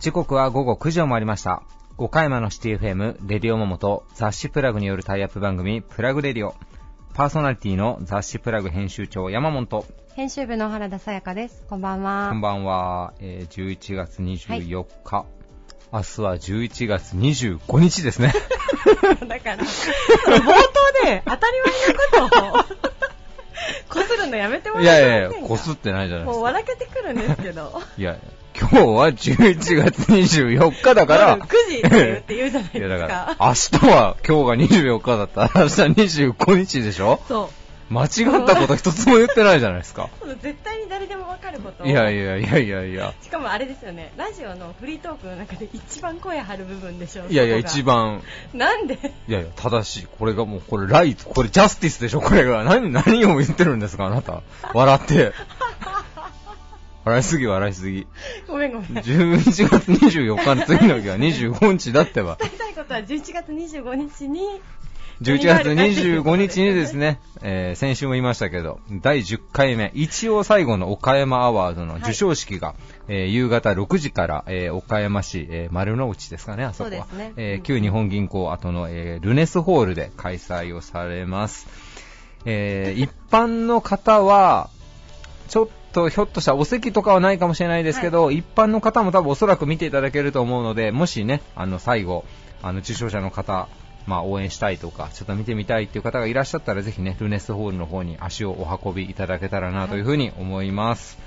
[0.00, 1.62] 時刻は午後9時を回りました。
[1.96, 6.54] 岡山のシティ FM、レディオモモと雑誌プラグによるタイアップ番組、プラグレディオ。
[7.14, 11.64] パーソナリティの雑誌プラグ編集長、山本と、編集部の原田さやかです。
[11.70, 12.28] こんばんは。
[12.30, 15.24] こんばんは、えー11月24日。
[15.94, 18.32] 明日は11月25日ですね。
[19.28, 21.52] だから、冒頭で当たり
[22.10, 22.64] 前のことを、
[23.88, 26.44] こするのやめてもらいやいやいや、こすってないじゃないでもうすか。
[26.46, 27.80] 笑けてくるんですけど。
[27.96, 28.16] いや、
[28.58, 35.82] 今日は11月24日だから、夜9時って言うじゃないいやだですからか。、明日は今日が24日だったら明日
[36.32, 37.20] 25日でしょ？
[37.28, 37.63] そう。
[37.90, 40.08] 間違ったこと一つも言ってないじゃないですか。
[40.42, 41.86] 絶対に誰でもわかることを。
[41.86, 43.14] いやいやいやいやいや。
[43.22, 47.26] しかもあれですよね、ラジオのフリートークの中で一番声張る部分でしょ。
[47.28, 47.84] いやいや、一。
[47.84, 48.94] 番、なんで？
[49.28, 50.06] いやいや、正しい。
[50.18, 52.64] これがもう、これライト、これジャスティスでしょ、これが。
[52.64, 54.42] 何、何を言ってるんですか、あなた。
[54.72, 55.32] 笑って。
[57.04, 58.06] 笑いすぎ、笑いすぎ。
[58.48, 58.94] ごめんごめん。
[58.94, 62.38] 伝11月24日の次の日は25日だってば。
[62.40, 64.62] えたいことは11月25日に、
[65.22, 72.74] 11月25日にですね、えー先週も言いましたけど、第10回目、一応最後の岡山アワードの授賞式が、
[73.08, 77.06] えー夕方6時から、えー岡山市、えー丸の内ですかね、あそこは。
[77.16, 77.32] ね。
[77.36, 81.66] えー旧日本銀行後の、えールネスホールで開催をされます。
[82.44, 84.68] えー一般の方は、
[85.48, 92.24] ちょっとひょっとしたらお席とかはないかもしれないですけど、一般の方も多分おそらく見ていただけると思うので、もしね、あの最後、
[92.62, 93.68] あの受賞者の方、
[94.06, 101.18] まあ応援したいとか、ちょっと見てみたいっていう方がいらっしゃったら、ぜひね、ルネスホールの方に足をお運びいただけたらなというふうに思います。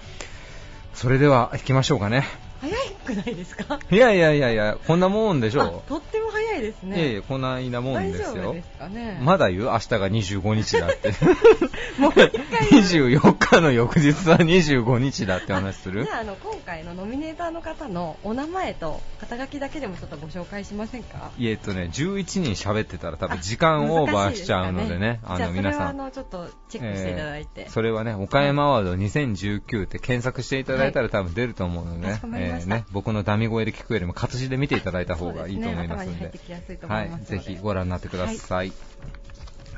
[0.94, 2.26] それでは行きましょうかね。
[2.62, 2.74] 早
[3.06, 3.80] くないですか？
[3.92, 6.88] いやいやいやいや、こんなもんでしあょとっても早いですう。
[6.88, 6.98] ね。
[6.98, 8.64] いやいや、こんななもん大ですよ丈夫で。
[8.64, 9.20] すかね。
[9.24, 11.14] まだ言う明日が25日だって。
[11.98, 21.32] もう一回言う24日の翌日は25日だって話するじゃああの今回のノミネーターの方のお名前と肩書きだけでもちょっとご紹介しませんか？
[21.38, 25.82] いえっとね、11人喋ってたら多分時間オーバーしちゃうのでね、あじゃあそれの皆さん。
[25.84, 38.72] はあのちょっとチェックしていただいて、えーそれはね、岡山アワード2019って検索していただいたら多分出ると思うのでねかしこ、まりましたね、僕のダミ声で聞くよりも活字で見ていただいた方がいいと思いますのでそうですね頭に入って、きやすいと思はいいます、のぜでひご覧になってください。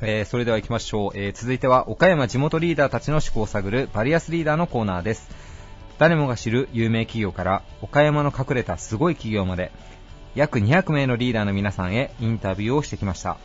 [0.02, 5.28] えーそれでは行きましょう、えー続いては岡山地元リーダーたちの思考を探るバリアスリーダーのコーナーです。
[5.98, 9.70] 誰もが知る有名企業から岡山の隠れたすごい企業まで
[10.34, 13.36] 約200名のリーダーの皆さんへインタビューをしてきました。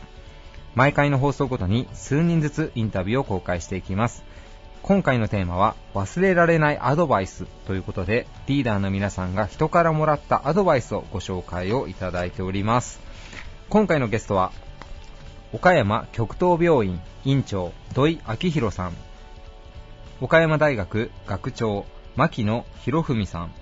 [0.74, 4.24] 毎回の放送ごとに数人ずつインタビューを公開していきます。
[4.86, 13.00] 今回のテーマは忘れられないアドバイスということでリーダーの皆さんが人からもらったアドバイスをご紹介をいただいております
[13.68, 14.52] 今回のゲストは
[15.52, 18.92] 岡山極東病院院長土井明宏さん。
[20.20, 21.84] 岡山大学学長
[22.14, 23.52] 牧野博文さん。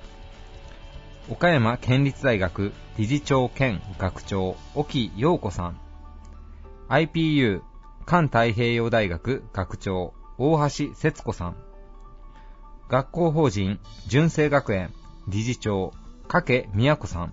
[1.30, 5.80] 岡山県立大学理事長兼学長沖陽子さん。
[6.90, 7.62] IPU
[8.04, 11.56] 環太平洋大学学長大橋節子さん。
[12.90, 14.92] 学校法人純正学園
[15.28, 15.94] 理事長
[16.28, 17.32] 加計宮子さん。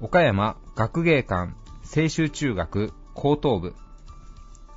[0.00, 3.74] 岡山学芸館青州中学高等部。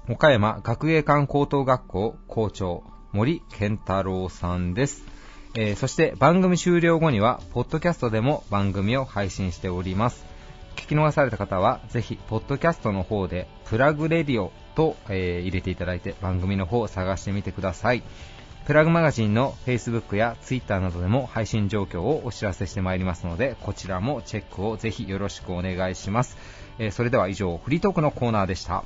[0.10, 5.06] 岡山学芸館高等学校校長森健太郎さんです、
[5.54, 10.26] えーそして番組終了後にはポッドキャストでも番組を配信しております。
[10.76, 18.02] 聞き逃された方はぜひポッドキャストの方でプラグレディオと、えー入れていただいて番組の方を探してみてください。
[18.66, 26.38] プラグマガジンの Facebook や Twitter などでも配信状況をお知らせしてまいりますのでこちらもチェックをぜひよろしくお願いします、
[26.78, 28.84] えーそれでは以上フリートークのコーナーでした.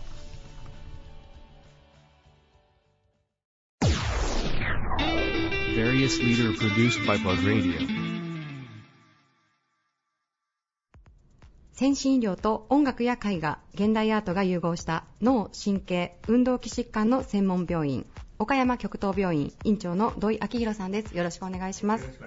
[11.74, 18.06] 先進医療と音楽や絵画現代アートが融合した脳神経運動器疾患の専門病院
[18.38, 21.16] 岡山極東病院院長の土井明宏さんです。
[21.16, 22.20] よろしくお願いします。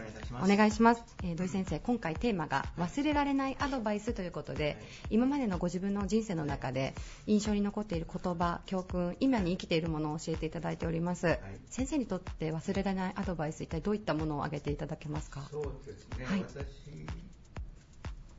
[0.43, 1.03] お願いします。
[1.23, 6.95] えー土井先生今回テーマが忘れられないアドバイスということで、今までのご自分の人生の中で
[7.27, 11.39] 印象に残っている言葉教訓今に生きているものを教えていただいております、
[11.69, 15.47] 先生にとって忘れられないアドバイス一体どういったものを挙げていただけますか？
[15.51, 16.41] そうですね、はい。
[16.41, 16.65] 私、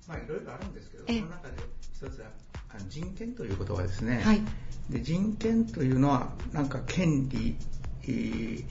[0.07, 1.19] まあいろいろあるんですけど、ええ。
[1.19, 1.53] その中で
[1.93, 2.29] 一つは
[2.87, 4.21] 人権という言葉ですね。
[4.23, 4.41] はい。
[4.89, 7.55] で人権というのは、なんか権利
[8.03, 8.65] えー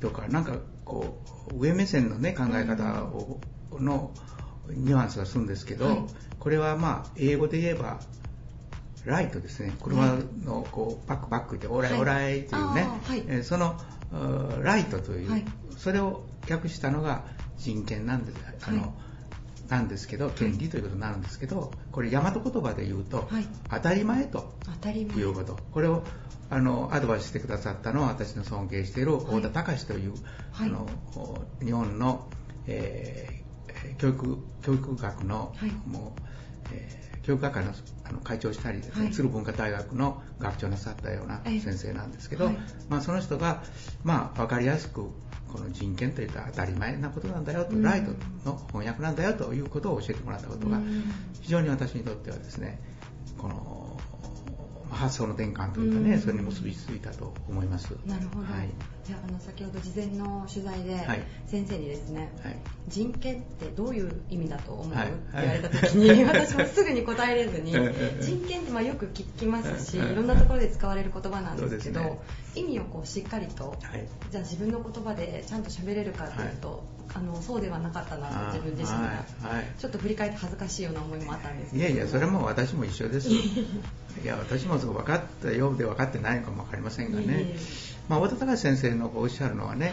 [0.00, 3.40] とか、なんかこう、上目線のね、考え方を、
[3.72, 4.12] の
[4.68, 6.02] ニュアンスがするんですけど、はい。
[6.38, 8.00] これはまあ、英語で言えば、
[9.04, 9.72] ライトですね。
[9.82, 12.00] 車のこうバックバックでオライはい。
[12.00, 13.24] オライというね、はい。
[13.28, 13.76] えーその
[14.62, 15.44] ライトという、はい。
[15.76, 17.24] それを訳したのが
[17.56, 18.38] 人権なんです。
[18.66, 18.90] あの、はい
[19.68, 23.46] なんですけど権利ということになるんですけどこれ大和言葉で言うと、はい。
[23.70, 24.54] 当たり前と
[25.16, 25.58] いうこと。
[25.72, 26.02] これを
[26.48, 30.12] あのアドバイスしてくださったのは私の尊敬している太田隆という、
[30.52, 30.68] はい。
[30.68, 30.86] あの
[31.60, 32.28] 日本の、
[32.66, 33.36] えー
[33.98, 35.70] 教育教育学の、はい。
[35.86, 36.22] もう、
[36.72, 37.72] えー教育学会の
[38.04, 39.12] あの会長をしたりですね、はい。
[39.12, 41.60] 鶴文化大学の学長なさったようなええ。
[41.60, 42.58] 先生なんですけど、はい。
[42.88, 43.64] まあ、その人が、
[44.04, 45.10] まあ、分かりやすく
[45.52, 47.82] この人権というか当たり前なことなんだよと、うん。
[47.82, 48.12] ライト
[48.44, 51.04] の翻訳なんだよということを教えてもらったことがうん。
[51.40, 52.80] 非常に私にとってはですね
[53.38, 53.98] この
[54.88, 56.20] まあ発想の転換というかね、うん。
[56.20, 57.96] それに結びついたと思います。
[58.06, 58.68] なるほど、はい。
[59.04, 61.22] じゃああの先ほど事前の取材ではい。
[61.46, 62.56] 先生にですね、はい。
[62.88, 65.08] 人権ってどういう意味だと思う、はい。
[65.08, 72.22] って言われた時に私もすぐに答えれずにええ人権ってまあよく聞きますしええいろんなところで使われる言葉なんですけど
[72.56, 74.08] 意味をこうしっかりとはい。
[74.30, 76.82] じゃあ自分の言葉でちゃんと喋れるかっていうと、
[77.14, 79.64] あのそうではなかったなと自分自身が、はいはい。
[79.78, 81.84] ちょっと振り返って恥ずかしいような思いもあったんですけど。
[81.84, 83.28] いやいや、それも私も一緒です。
[83.30, 87.56] いや、私もそう分かったようで分かってないのかも分かりませんがいえいねえ。
[88.08, 89.92] まあ、太田隆先生のおっしゃるのはね、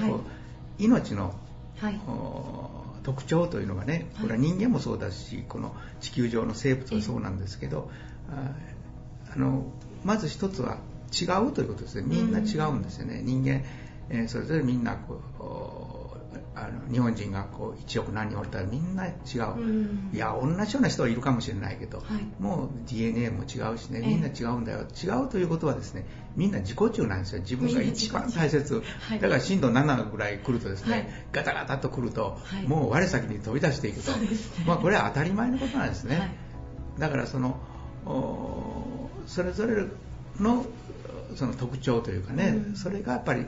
[0.77, 1.36] 命の、
[1.77, 2.00] はい。
[2.07, 7.92] お特徴というのがね、これは人間もそうだし、この地球上の生物もそうなんですけど、
[8.30, 8.51] あ
[9.36, 9.66] あの
[10.04, 10.77] まず一つは
[11.21, 12.04] 違うということですね。
[12.06, 13.21] みんな違うんですよね。
[13.24, 13.63] 人間、
[14.10, 16.18] えーそれぞれみんなこうお
[16.56, 20.10] あの日本人がこう1億何人おったらみんな違う、うん。
[20.13, 22.42] いや同じような人はいるかもしれないけど、はい。
[22.42, 24.01] もう DNA も違うしね。
[24.04, 24.07] ええ。
[24.07, 26.06] みんな違うんだよ、違うということはですね
[26.36, 27.42] みんな自己中なんですよ。
[27.42, 29.19] 自分が一番大切、はい。
[29.19, 31.07] だから震度7ぐらい来るとですね、はい。
[31.31, 32.68] ガタガタと来ると、はい。
[32.68, 34.27] もう我先に飛び出していくと、ね。
[34.68, 36.31] まあ、これは当たり前のことなんですね、はい。
[37.00, 37.59] だからその
[38.06, 39.86] おそれぞれ
[40.39, 40.66] の
[41.35, 42.75] その特徴というかね、うん。
[42.75, 43.45] それがやっぱり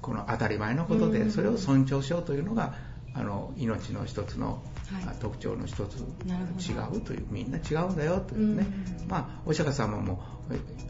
[0.00, 1.30] この当たり前のことで、うん。
[1.30, 2.74] それを尊重しようというのが
[3.14, 5.04] あの命の一つの、はい。
[5.08, 8.66] あ特徴の一つ違うというみんな違うんだよというね、
[9.02, 9.08] うん。
[9.08, 10.22] まあ、お釈迦様も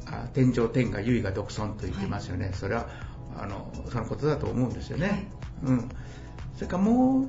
[0.06, 2.88] あ天上天下唯我独尊と言ってますよね、それは
[3.36, 5.26] あのそのことだと思うんですよね、はい。
[5.64, 5.88] うん、
[6.54, 7.28] それからもう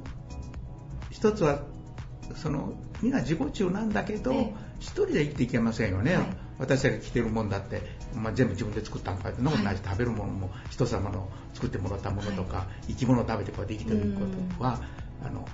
[1.09, 1.61] 一つは
[2.35, 6.25] そのみんな自己中なんだけど、ええ一人で生きていけませんよね、はい。
[6.59, 7.81] 私たちが着てるもんだって、
[8.15, 14.25] まあ、全部自分で作ったんかってそんなことないし、食べるものも人様の作ってもらったものとか、生き物を食べてこうできてるこ
[14.57, 14.79] とは、
[15.23, 15.47] あの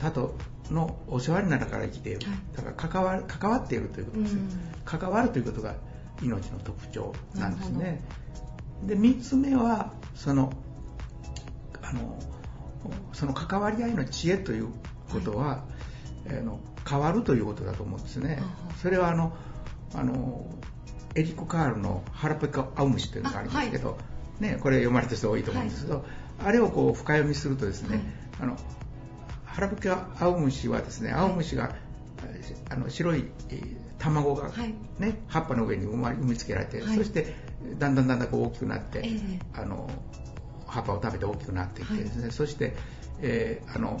[0.00, 0.36] 他と
[0.70, 2.38] のお世話になるから生きている、はい。
[2.56, 4.40] だから関わ関わっているということですね、
[4.84, 5.74] 関わるということが
[6.22, 8.02] 命の特徴なんですね。
[8.84, 10.52] で3つ目はその
[11.82, 12.18] あの
[13.12, 14.68] その関わり合いの知恵という
[15.10, 15.64] ことは、
[16.30, 18.36] あの変わるということだと思うんですね。
[18.36, 19.32] ははそれはあの
[19.94, 20.46] あの
[21.14, 23.98] エリック・カールの「腹ペコ・アウムシ」というのがあるんですけど、
[24.40, 26.04] ね、これ読まれた人多いと思うんですけど、
[26.44, 28.04] あれをこう深読みするとですね、はい。
[28.42, 28.56] あの
[29.44, 31.74] 腹ペコ・アウムシはですねアウムシが、
[32.68, 34.74] あの白いえー卵が、はい。
[34.98, 36.96] ね、葉っぱの上に産みつけられて、はい。
[36.96, 37.34] そして
[37.78, 39.38] だんだんだんだんこう大きくなって、ええ。
[39.54, 39.90] あの
[40.66, 42.76] 葉っぱを食べて大きくなっていってですね、そして、
[43.20, 44.00] えーあの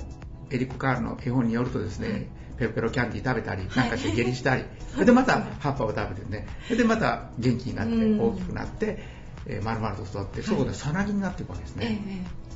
[0.50, 2.26] エリック・カールの絵本によるとですね、はい。
[2.58, 3.76] ペロペロキャンディー食べたり、はい。
[3.76, 4.64] なんかして下痢したり、
[4.94, 8.20] それでまた葉っぱを食べてね、それでまた元気になってうん。
[8.20, 8.98] 大きくなって、
[9.46, 12.02] えー丸々と育って、そこでさなぎになっていくわけですね。
[12.08, 12.46] ええ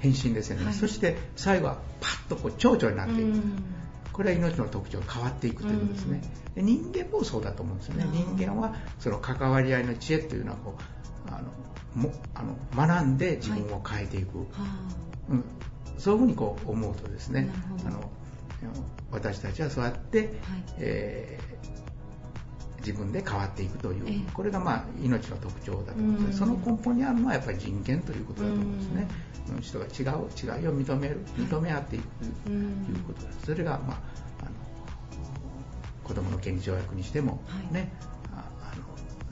[0.00, 0.74] 変身ですよね、はい。
[0.74, 3.64] そして最後はパッとこう蝶々になっていく、うん。
[4.12, 6.20] これは命の特徴が変わっていくということですね、
[6.54, 8.06] で人間もそうだと思うんですよね。
[8.12, 11.50] 人間はその関わり合いの知恵というのはこうあの
[11.94, 12.56] もあの
[12.88, 14.44] 学んで自分を変えていく、は
[15.30, 15.44] うん、
[15.98, 17.48] そういうふうにこう思うとですね
[17.86, 18.10] あの
[19.10, 20.30] 私たちはそうやって、はい。
[20.78, 21.54] えー
[22.84, 24.30] 自分で変わっていくという、ええ。
[24.34, 29.08] これがまあ命の特徴だと思うんですその根本にあるのはやっぱり人権ということだと思うんですね、
[29.56, 29.60] うん。
[29.62, 32.10] 人が違う違いを認める認め合っていくと
[32.46, 33.98] うんいうことです、それが、まあ、
[34.42, 34.50] あの
[36.04, 37.72] 子どもの権利条約にしても、はい。
[37.72, 37.90] ね
[38.34, 38.82] ああの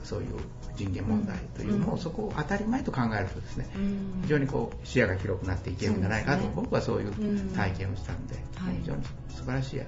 [0.03, 0.29] そういう
[0.75, 1.99] 人権問題というのを、うん。
[1.99, 4.19] そこを当たり前と考えるとですね、うん。
[4.23, 7.49] 非常にこう視野が広くなっていけるんじゃないかと、僕はそういううん。
[7.49, 8.75] 体験をしたんで、はい。
[8.81, 9.81] 非常に素晴らしい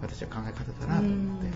[0.00, 1.50] 私は考え方だなと思って、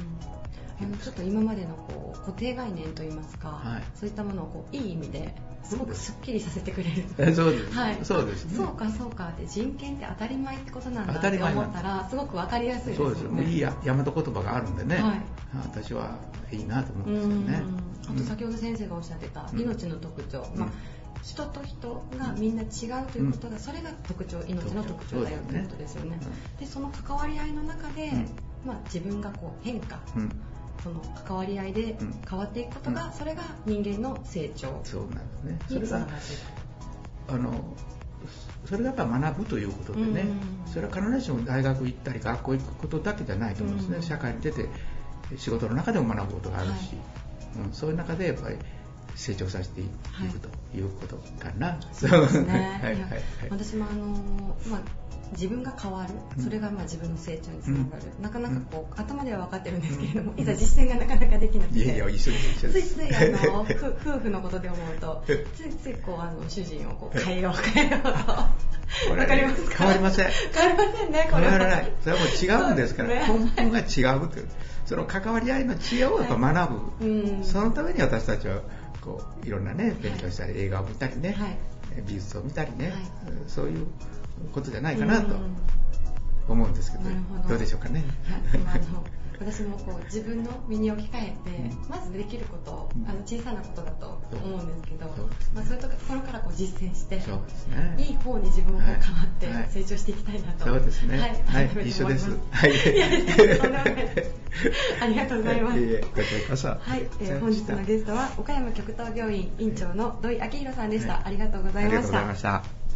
[1.02, 3.82] ちょっと今までのこう固定概念といいますか、はい。
[3.94, 6.12] そういったものをこういい意味ですごくす。
[6.12, 7.04] すっきりさせてくれる。
[7.18, 8.56] えそうです、はい、そうですね。
[8.56, 12.14] そうかそうかって人権って当たり前ってことなんだって思ったらす。
[12.14, 13.14] ごくわかりやすいですよね。
[13.16, 15.22] そうですいいや大和言葉があるんでね、はい。
[15.54, 16.18] 私は
[16.52, 17.64] いいなと思ううんんですよね。
[18.08, 19.60] あと先ほど先生がおっしゃってたうん。
[19.60, 20.60] 命の特徴、うん。
[20.60, 20.68] まあ、
[21.22, 22.66] 人と人がみんな違
[23.02, 26.20] うということが、それが特徴命の特徴だよということですよね。
[26.60, 28.28] でその関わり合いの中で、うん。
[28.64, 30.30] まあ、自分がこう変化うん
[30.86, 32.14] その関わり合いでうん。
[32.28, 35.58] 変わっていくことが、それが人間の成長そうなんですね。
[35.68, 36.06] それが
[37.28, 37.76] あの
[38.64, 40.20] それがやっぱ学ぶということでね、
[40.66, 40.72] うん。
[40.72, 44.02] それは必ずしも大学行ったり学校行くことだけじゃないと思うんですね、うん。
[44.02, 44.68] 社会に出て
[45.36, 46.96] 仕事の中でも学ぶことがあるし、
[47.56, 48.56] うん、そういう中でやっぱり
[49.16, 52.80] 成長させていくということかな、そうですね。
[52.82, 54.80] はいはい私もあの、まあ、
[55.32, 56.14] 自分が変わる。
[56.36, 56.44] うん。
[56.44, 60.40] それがまあ自分の成長につながる、なかなかこう、う頭では分かってるんですけれども、うん。
[60.40, 61.80] いざ実践がなかなかできなくて。
[61.80, 63.02] いやいや一緒です一緒つです。
[63.02, 65.32] いついあの ふ夫婦のことで思うとつ
[65.62, 68.08] いついこうあの主人をこう変えよう変えようと。
[68.08, 69.78] わかりますか？
[69.78, 70.30] 変わりません。
[70.52, 71.92] 変わりませんねこれは変わらない。
[72.02, 73.24] それはもう違うんですから、根
[73.56, 73.82] 本が違
[74.16, 74.48] うという。
[74.84, 77.44] その関わり合いの知恵をやっぱ学ぶ、うん。
[77.44, 78.60] そのために私たちは
[79.06, 81.56] こういろんなね勉強したり、映画を見たりね、はい。
[82.06, 82.94] 美術を見たりね、はい。
[83.46, 83.86] そういう
[84.52, 85.56] ことじゃないかなとうん
[86.48, 87.04] 思うんですけど、
[87.48, 87.54] ど。
[87.54, 88.04] うでしょうかね。
[89.38, 91.90] 私もこう自分の身に置き換えて、うん。
[91.90, 93.08] まずできることうん。
[93.08, 95.06] あの小さなことだと思うんですけど、
[95.54, 97.94] まあ、そういうところからこう実践してそうですね。
[97.98, 99.68] いい方に自分をこうはい変わってはい。
[99.70, 101.18] 成長していきたいなと、そうですね。
[101.46, 102.30] はい、一緒です。
[102.50, 102.70] はい。
[102.70, 103.95] いやいやとんないです
[105.00, 106.68] ありがとうございますいえいえこちらこそ。
[106.68, 112.86] はい、えー本日のゲストは岡山極東病院院長の土井明弘さんでした、はいありがとうございありがとうごましたざいました。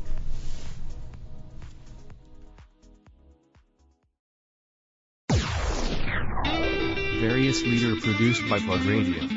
[7.20, 9.28] Various leader produced by Plug Radio.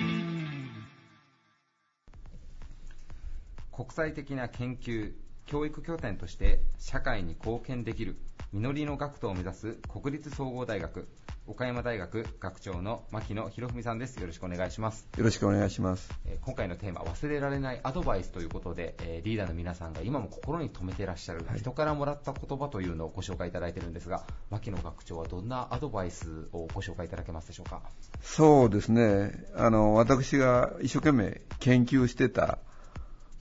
[3.71, 5.13] 国際的な研究
[5.45, 8.17] 教育拠点として社会に貢献できる
[8.53, 11.07] 実りの学徒を目指す国立総合大学
[11.48, 16.10] 岡山大学学長の牧野博文さんですよろしくお願いしますよろしくお願いします。
[16.25, 27.81] えー今回のテーマ忘れられないアドバイスということで、えーリーダーの皆さんが今も心に留めてらっしゃるはい人からもらった言葉というのをご紹介いただいているんですが牧野学長はどんなアドバイスをご紹介いただけますでしょうか？
[28.22, 29.31] そうですね。
[29.55, 32.60] あの、私が一生懸命研究してた、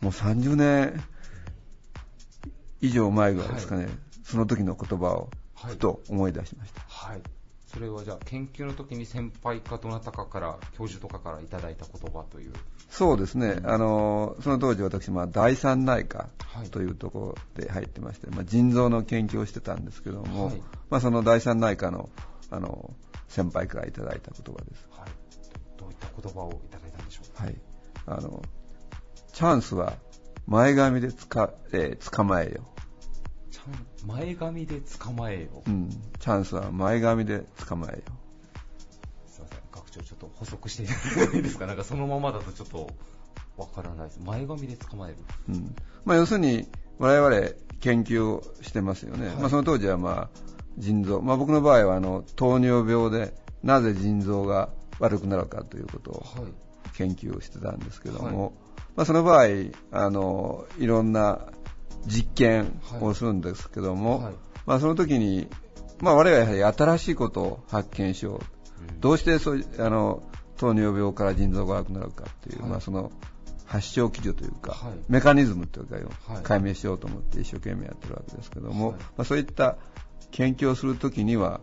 [0.01, 1.05] もう30年
[2.81, 3.89] 以上前ぐらいですかね。
[4.33, 6.83] その時の言葉をはいふと思い出しました。
[6.89, 7.23] はい
[7.67, 12.53] それはじゃあ研究の時に先輩かどなたかから教授とかからいただいた言葉という
[12.91, 13.61] そうですね。
[13.65, 22.11] あの、その当時私、まあ、第三内科はいというところで入ってまして、まあ、腎臓の研究をしてたんですけども、はいまあ、その第三内科の、
[22.51, 22.93] あの、
[23.29, 24.87] 先輩からいただいた言葉です。
[24.91, 25.11] はい
[25.79, 27.45] どういった言葉をいただいたんでしょうか？
[27.45, 27.57] はい。
[28.07, 28.43] あの、
[29.33, 29.95] チャンスは
[30.47, 32.69] 前髪でつか、えー捕まえよ。
[34.07, 35.89] 前髪で捕まえよ、うん。
[35.89, 38.03] チャンスは前髪で捕まえよ。
[39.27, 41.67] すいません学長ちょっと補足していただいですか？
[41.67, 42.91] なんかそのままだとちょっと
[43.57, 45.17] わからないです前髪で捕まえる
[45.49, 45.75] うん。
[46.05, 46.67] まあ、要するに、
[46.99, 49.29] 我々研究をしてますよね。
[49.29, 50.39] はいまあ、その当時はまあ、
[50.79, 51.21] 腎臓。
[51.21, 56.53] まあ、僕の場合は、あの、糖尿病で、なぜ腎臓が悪くなるかということをはい
[56.95, 58.53] 研究をしてたんですけども、はい
[58.97, 59.47] まあ、その場合、
[59.93, 61.41] あの、いろんな
[62.07, 64.35] 実験をするんですけども、はい。
[64.67, 65.49] まあ、その時に、
[66.01, 68.41] まあ、我々はやはり新しいことを発見しよう。
[69.01, 70.23] どうしてそうあの
[70.57, 72.71] 糖尿病から腎臓が悪くなるかっていう、はい。
[72.71, 73.13] まあ、その
[73.65, 74.93] 発症基準というか、はい。
[75.09, 75.97] メカニズムというか
[76.43, 78.97] 解明しようと思って一生懸命やってるわけですけども、はい。
[78.97, 79.77] まあ、そういった
[80.31, 81.61] 研究をするときには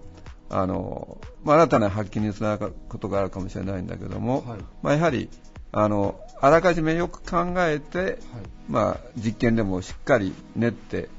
[0.49, 4.59] あの、まあ、新たな発見につながることがあるかもしれないんだけども、はい。
[4.81, 5.29] まあ、やはり
[5.71, 8.17] あのあらかじめよく考えて、はい。
[8.69, 11.09] まあ、実験でもしっかり練って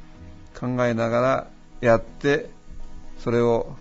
[0.58, 1.46] 考えながら
[1.80, 2.48] やって
[3.18, 3.74] それを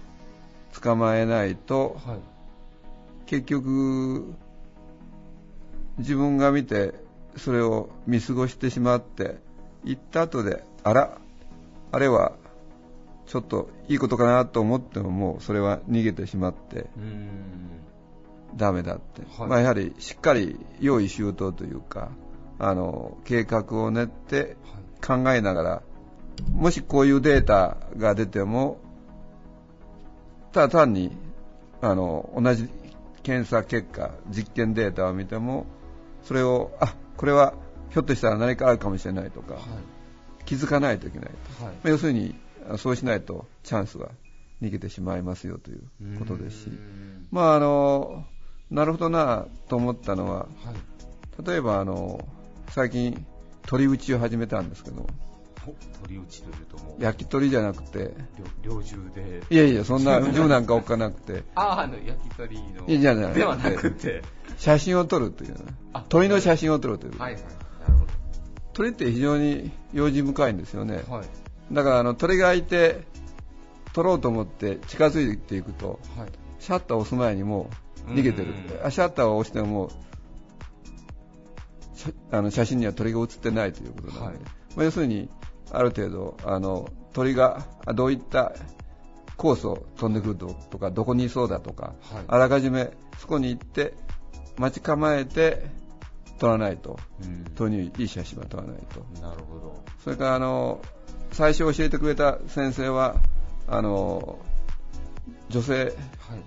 [0.82, 2.18] 捕まえないと、はい。
[3.26, 4.34] 結局
[6.00, 6.94] 自分が見て
[7.38, 9.38] それを見過ごしてしまって
[9.84, 11.18] 行った後であら
[11.92, 12.34] あれは
[13.28, 16.88] ちょっといいことかなと思ってももうそれは逃げてしまって
[18.56, 19.50] ダメだって、はい。
[19.50, 22.10] まあ、やはりしっかり用意周到というか
[22.58, 24.58] あの計画を練って
[25.06, 25.82] 考えながら
[26.54, 28.80] もしこういうデータが出ても
[30.52, 31.12] ただ単に
[31.82, 32.70] あの同じ
[33.24, 35.66] 検査結果実験データを見ても
[36.24, 37.54] それをあこれは
[37.90, 39.64] ひょっとしたら何かあるかもしれないとか、はい。
[40.46, 41.74] 気づかないといけないと、はい。
[41.74, 42.36] まあ要するに
[42.70, 44.10] あそうしないとチャンスは
[44.62, 46.72] 逃げてしまいますよということですし。
[47.32, 48.26] まああの
[48.72, 51.46] なるほどなと思ったのははい。
[51.46, 52.28] 例えばあの
[52.70, 53.26] 最近
[53.64, 55.08] 鳥打ちを始めたんですけど
[55.66, 58.14] お鳥打ちというともう焼き鳥じゃなくて
[58.64, 59.44] 猟猟銃で。
[59.50, 61.44] いやいやそんな銃なんか置かなくて。
[61.56, 62.88] あああの焼き鳥の。
[62.88, 63.34] いやじゃない。
[63.34, 64.24] ではなくて。
[64.58, 65.56] 写真を撮るという
[66.10, 68.06] 鳥の写真を撮るという、はいはいなるほ
[68.74, 71.04] 鳥って非常に用心深いんですよね。
[71.08, 71.26] どはい。
[71.72, 73.04] だからあの鳥がいて
[73.94, 77.70] 撮ろうと思って近づいていくとはいシャッターを押す前にも
[78.08, 78.54] う逃げてる、
[78.86, 79.92] うシャッターを押してもも
[82.32, 84.38] あの写真には鳥が写ってないということなので、はい。
[84.76, 85.30] まあ、要するに
[85.72, 88.54] ある程度あの鳥があどういった
[89.36, 92.24] コースを飛んでくるととかどこにいそうだとか、はい。
[92.28, 93.94] あらかじめそこに行って
[94.58, 95.68] 待ち構えて
[96.40, 97.00] 撮らないと。
[97.24, 97.46] うん。
[97.56, 99.22] 鳥にいい写真は撮らないと。
[99.22, 99.84] なるほど。
[100.04, 100.82] それからあの
[101.32, 103.16] 最初教えてくれた先生は
[103.68, 104.40] あの
[105.50, 105.94] 女性はい。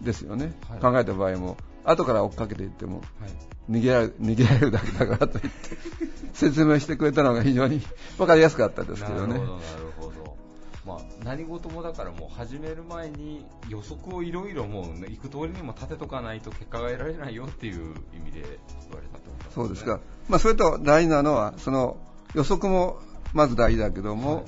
[0.04, 0.80] ですよね、はい。
[0.80, 1.56] 考えた場合も。
[1.84, 3.30] 後から追っかけていってもはい。
[3.70, 5.76] 逃げられ逃げられるだけだからと言って
[6.34, 7.80] 説明してくれたのが非常に
[8.18, 9.34] 分かりやすかったですけどね。
[9.34, 9.62] なるほど、なる
[9.98, 10.36] ほど。
[10.84, 21.98] まあ、何事もだからもう始める前に予測をいろいろもうね行く通りにも立てとかないと結果が得られないよっていう意味で言われたとそうですか、まあ、それと大事なのはその
[22.34, 22.98] 予測も
[23.32, 24.44] まず大事だけども、はい。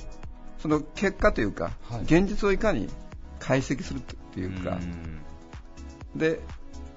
[0.59, 2.01] その結果というか、はい。
[2.03, 2.89] 現実をいかに
[3.39, 4.01] 解析する
[4.35, 5.21] っていうか、ん。
[6.15, 6.41] で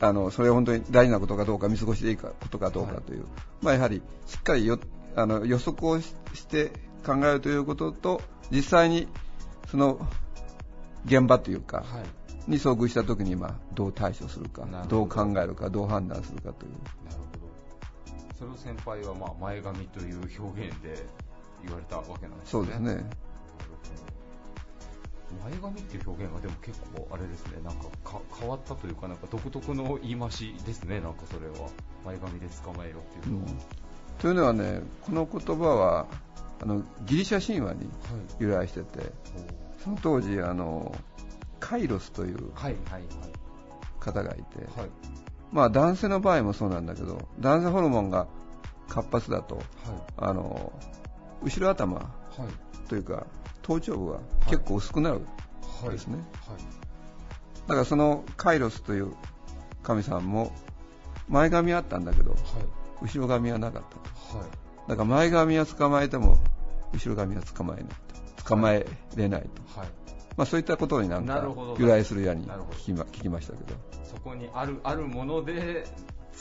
[0.01, 3.25] あのそれを本当に大事なことかどうか見過ごしていいかことかどうかという、
[3.63, 4.79] まあ、やはりしっかりよ
[5.17, 6.71] あの予測をしして
[7.05, 9.09] 考えるということと実際に
[9.71, 9.99] その
[11.05, 12.51] 現場というか、はい。
[12.51, 14.89] に遭遇したときに、まあ、どう対処するかど。
[14.89, 16.73] どう考えるかどう判断するかという。
[17.05, 18.37] なるほど。
[18.39, 21.07] それを先輩はまあ前髪という表現で
[21.63, 22.51] 言われたわけなんですね。
[22.51, 23.05] そうですね
[25.45, 31.69] 前髪っていう表現がでも結構あれですね、なんかか変わったというか、なんか独特の言い回しですね、なんかそれは。
[32.05, 33.49] 前髪で捕まえろっていうのは。
[34.19, 36.07] というのはねこの言葉は
[36.61, 37.89] あのギリシャ神話に
[38.41, 39.13] 由来してて
[39.83, 40.95] その当時あの
[41.61, 43.03] カイロスというはいはい
[44.01, 44.81] 方がいて、はい。
[44.81, 44.91] はい。
[45.51, 48.27] まあ、男性の場合もそうなんだけど男性ホルモンが
[48.89, 49.65] 活発だとはい。
[50.17, 50.73] あの
[51.43, 52.89] 後ろ頭はい。
[52.89, 53.27] というか
[53.69, 55.21] 頭頂部が結構薄くなる、
[55.83, 55.91] はい。
[55.91, 56.59] ですねはい。
[57.69, 59.13] だからそのカイロスという
[59.83, 60.53] 神さんも
[61.29, 62.41] 前髪あったんだけどはい。
[63.03, 64.49] 後ろ髪はなかったとはい。
[64.89, 66.39] だから前髪は捕まえても
[66.95, 67.87] 後ろ髪は捕まえない
[68.37, 69.89] と捕まえれないと、はい。
[70.39, 71.47] まあ、そういったことになんか
[71.79, 75.85] 由来するやに聞きま聞きましたけどそこにある、あるもので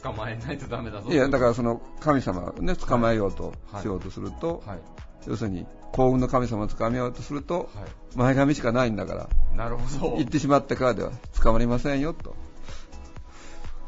[0.02, 1.10] 捕まえないとダメだぞ。
[1.10, 4.80] いやだからその神様をね捕まえようとはいしようとすると、はい。
[5.26, 9.56] 要するに幸運の神様を捕まえようとすると、は前髪しかないんだからい。
[9.56, 10.18] なるほど。
[10.18, 12.36] 行ってしまってからでは捕まりませんよと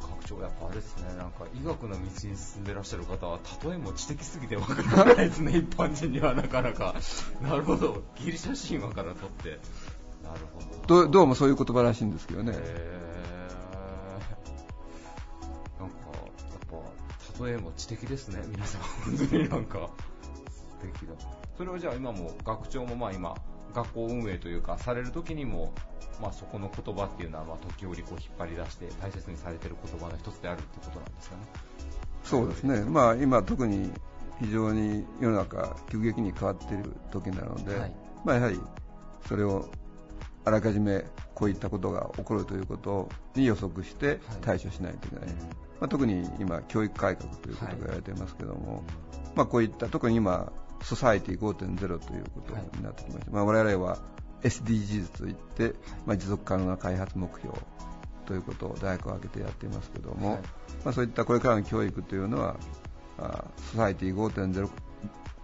[0.02, 6.96] 学長、やっぱあれですね、なんか医学の道に進んでらっしゃる方は、例えも知的すぎてわからないですね、 一般人にはなかなか。
[7.42, 8.04] なるほど。
[8.18, 9.60] ギリシャ神話から取って。
[10.24, 11.02] なるほど。
[11.04, 12.70] どうどうもそういう言葉らしいんですけどね、なんか、や
[15.86, 15.89] っ
[17.38, 18.82] ぱ、例えも知的ですね、皆さん。
[18.82, 20.09] 本当になんか、素
[20.82, 21.13] 敵だ。
[21.58, 23.36] それをじゃあ今も、学長もまあ今、
[23.74, 25.74] 学校運営というか、される時にも、
[26.22, 31.42] まあそこの言葉っていうのは、まあ時折こう引っ張り出して、大切にされてる言葉の一つであるってことなんですかね。
[32.24, 33.92] そうですね、まあ、今、特に
[34.39, 37.94] 非常に世の中、急激に変わっている時なので、はい。
[38.24, 38.60] まあ、やはり
[39.28, 39.70] それを
[40.46, 41.04] あらかじめ
[41.36, 45.30] こういったことが起こるということに予測して対処しないといけない、
[45.80, 48.84] まあ、特に今、教育改革ということが言われていますけども、
[49.36, 54.00] まあ、こういった特に今、ソサイティ5.0ということになってきました、まあ、我々は
[54.44, 55.74] SDGs といって、
[56.06, 57.56] まあ、持続可能な開発目標
[58.26, 60.42] ということを大学を挙げてやっていますけども、はい
[60.86, 62.58] まあ、そういったこれからの教育というのは、
[63.18, 64.70] あソサイティ5.0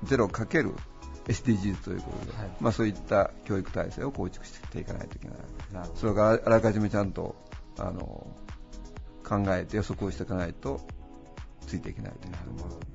[0.05, 5.37] 0×SDGs ということで、はいまあ、そういった教育体制を構築していかないといけない。
[5.73, 5.85] な。
[5.95, 7.35] それからあらかじめちゃんと
[7.79, 8.27] あの
[9.27, 10.81] 考えて予測をしていかないと
[11.65, 12.75] ついていけないというなるほど。
[12.75, 12.94] あ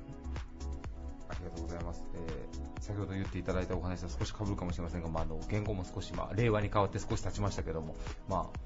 [1.41, 2.03] りがとうございます。
[2.13, 7.95] えー先ほど言っていただいたお話と少し被るかもしれませんが、まあ、あの言語も少し、まあ、令和に変わって少し経ちましたけども、
[8.27, 8.59] まあ、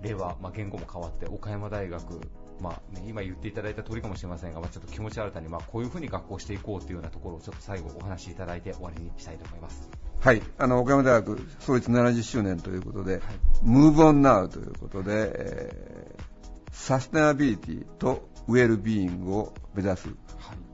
[0.00, 2.20] 令和、まあ、言語も変わって岡山大学、
[2.58, 9.90] まあね、今言っていただいた通りかもしれませんが、まあ、ちょっと気持ち新たに、まあ、こういうふうに学校していこうというようなところをちょっと最後お話しいただいて終わりにしたいと思います。
[10.20, 13.22] はい、あの岡山大学創立70周年ということで、はい
[13.64, 16.30] Move on now ということで、えー
[16.72, 20.69] サステナビリティとウェルビーイングを目指すはい。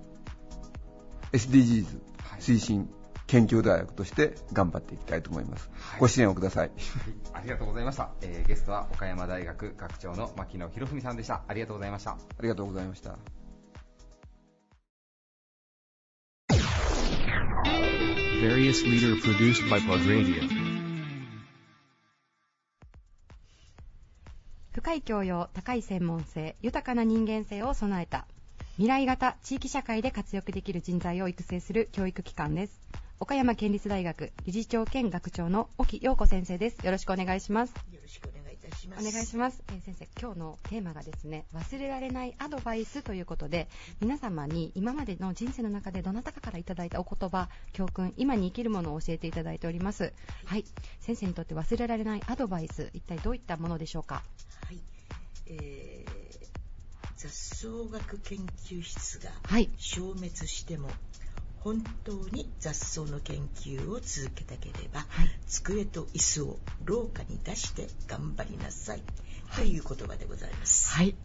[1.36, 1.84] SDGs
[2.22, 2.88] はい推進
[3.26, 5.68] 研究大学として頑張っていきたいと思います。
[5.78, 6.68] はいご支援をください。
[6.68, 6.78] はい、
[7.34, 8.10] ありがとうございました。
[8.22, 11.42] えーゲストは岡山大学学長の牧野博文さんでした。
[11.48, 12.12] ありがとうございました。
[12.12, 13.18] ありがとうございました。
[24.72, 28.28] 深い教養、高い専門性、豊かな人間性を備えた
[28.76, 32.78] 未来型地域社会で活躍できる人材を育成する教育機関です。
[33.18, 36.84] 岡山県立大学理事長兼学長の沖陽子先生です。
[36.84, 37.70] よろしくお願いします。
[37.90, 39.08] よろしくお願いいたたします。
[39.08, 43.68] お願いします、えー先生今日のテーマがですね忘れられないアドバイスということで
[44.00, 50.12] 皆様に今までの人生の中でどなたかからいただいたお言葉教訓今に生きるものを教えていただいております。
[50.44, 50.64] はい。
[51.00, 54.22] 先生にとって忘れられないアドバイス一体どういったものでしょうか？
[54.66, 54.80] はい、
[55.46, 56.15] えー
[57.16, 59.70] 雑草学研究室がはい。
[59.78, 60.90] 消滅しても
[61.60, 65.30] 本当に雑草の研究を続けたければ、はい。
[65.48, 69.02] 机と椅子を廊下に出して頑張りなさい、
[69.56, 70.90] という言葉でございます。
[70.90, 71.16] はい。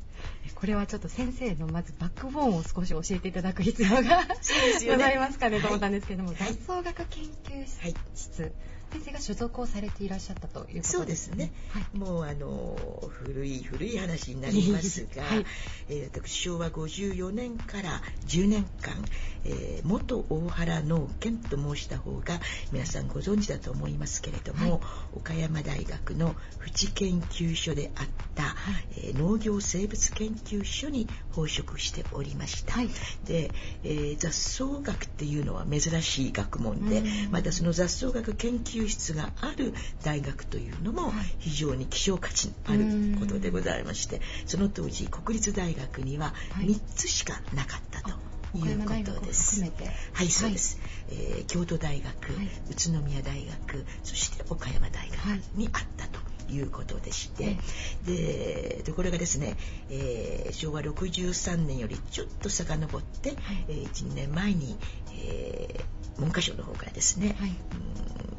[0.55, 4.27] これはちょっと先生のまずバックボーンを少し教えていただく必要がね。
[4.89, 6.37] ございますかねと思ったんですけれども、はい。
[6.39, 7.95] 雑草学研究室、はい
[8.91, 11.97] 先生が所属をされていらっしゃったということですそうですね、はい。
[11.97, 12.77] もうあの
[13.09, 15.45] 古い古い話になりますが、 はい。
[15.89, 18.93] えー私昭和54年から10年間、
[19.45, 22.39] えー元大原農研と申した方が
[22.71, 24.81] 皆さんご存知だと思いますけれども、
[25.13, 28.55] 岡山大学の淵研究所であった、
[28.97, 32.89] えー農業生物研究所に奉職しておりました、はい。
[33.25, 33.51] で、
[33.83, 37.31] えー雑草学っていうのは珍しい学問で、うん。
[37.31, 41.13] またその雑草学研究室がある大学というのもはい。
[41.39, 46.67] 非常に希少価値のあることでございましてその当時国立大学にははい。
[46.67, 48.09] 3つしかなかったと
[48.53, 48.67] 岡
[48.97, 49.61] いうことです。
[50.13, 50.77] はい、そうです、
[51.09, 52.45] えー京都大学、はい。
[52.69, 56.19] 宇都宮大学そして岡山大学はいにあったと。
[56.19, 56.30] い
[56.61, 57.57] うことでして、
[58.05, 59.55] でところがですね、
[59.89, 63.35] えー昭和63年よりちょっと遡って、
[63.67, 64.77] えー1年前に、
[65.13, 65.83] えー
[66.19, 67.49] 文科省の方からですね、はい。
[67.49, 67.55] うん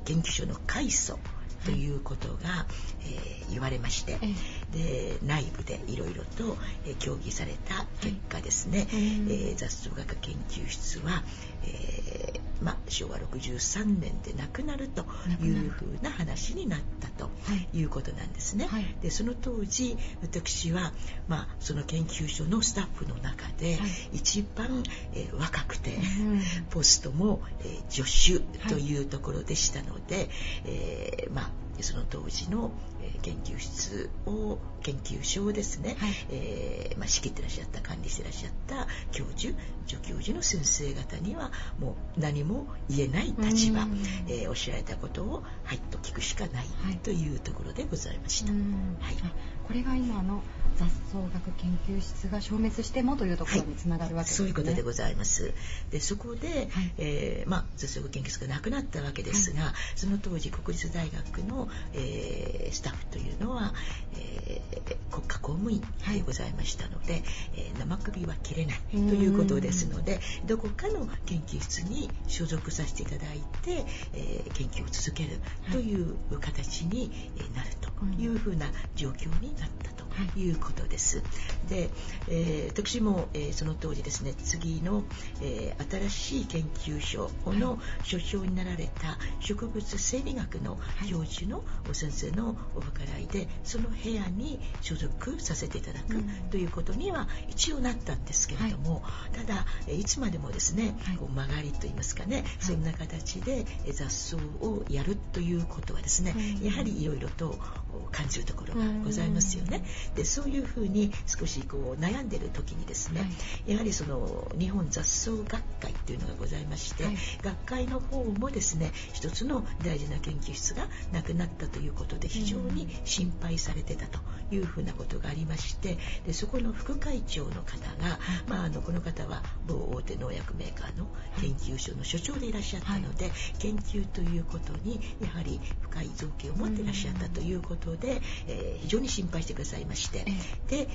[0.05, 1.19] 研究所の改組
[1.65, 2.67] ということが、
[3.03, 4.29] えー言われまして、え
[4.75, 8.99] で内部でいろいろと、えー協議された結果ですね、うん
[9.31, 11.23] えー雑草学研究室は、
[11.65, 15.05] えーまあ、昭和63年でなくなると
[15.43, 17.31] いうふうな話になったとは
[17.73, 17.77] い。
[17.79, 18.67] いうことなんですね。
[18.67, 18.97] はい。
[19.03, 20.93] でその当時私は、
[21.29, 23.91] まあ、その研究所のスタッフの中で、はい。
[24.13, 26.01] 一番、えー若くて、う
[26.37, 26.41] ん。
[26.71, 30.31] ポストも、えー助手というところでしたので、
[30.65, 32.71] えーまあ、その当時の、
[33.03, 36.11] えー研究室を研究所をですね、はい。
[36.31, 39.55] えーまあ、仕切ってらっしゃった管理してらっしゃった教授
[39.87, 46.97] 助教授の先生方にはもう何も言えない立場うん、えーおっしゃられたことをはいと聞くしかないはい。
[46.97, 48.51] というところでございました。
[48.51, 48.97] うん。
[49.01, 49.17] はい。
[49.23, 49.33] あ
[49.67, 50.43] これが今の
[50.77, 54.45] 雑草学研究室が消滅してもというところにつながるわけですね。
[54.45, 55.53] そういうことでございます。
[55.91, 56.95] でそこで、はい。
[56.99, 63.75] えーまあ、雑草学研究室がなくなったわけですが、その当時国立大学の、えースタッフというのは、
[64.15, 64.73] えー
[65.11, 67.23] 国家公務員でございましたので、
[67.57, 75.39] えー生首は切れないということですのでどこかの研究室に所属させていただいて、えー研究を続ける
[75.71, 80.05] という形にえーなるというふうな状況になったと
[80.39, 80.51] い。
[80.51, 81.23] うことです。
[81.69, 81.91] で、
[82.29, 84.35] えー私も、えーその当時ですね。
[84.35, 85.05] 次の、
[85.41, 96.29] えー新しい研究所の所長になられた植物生理学の教授のお先生のお計らいでその部屋に所属させていただくうん。
[96.51, 101.17] ということには一応なったんですけれども、ただえーいつまでもですね、はい。
[101.17, 106.67] こう曲がりといいますかね、そんな形でえー雑草をやるということはですね、うん。
[106.67, 107.59] やはりいろいろと
[107.93, 109.85] お感じるところがございますよね。
[110.15, 113.27] でそういうふうに少しこう悩んでる時にですね、は
[113.67, 117.17] やはりその日本雑草学会というのがございまして、はい。
[117.43, 124.19] 学会の方もですね一つの大事な研究室がなくなったということで非常に心配されてたと
[124.51, 131.07] いうふうなことがありましてでそこの副会長の方が、まあ、あのこの方は某大手農薬メーカーの
[131.41, 140.25] 研究所の所長でいらっしゃったので、研究ということにやはり深い造形を持っていらっしゃったということで、えー非常に心配してくださいまして、
[140.69, 140.89] で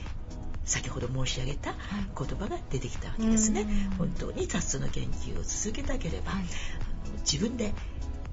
[0.66, 1.74] 先ほど申し上げた
[2.18, 3.62] 言葉が出てきたわけですね。
[3.62, 6.44] うん本当に雑草の研究を続けたければ、はい。
[7.20, 7.74] 自分で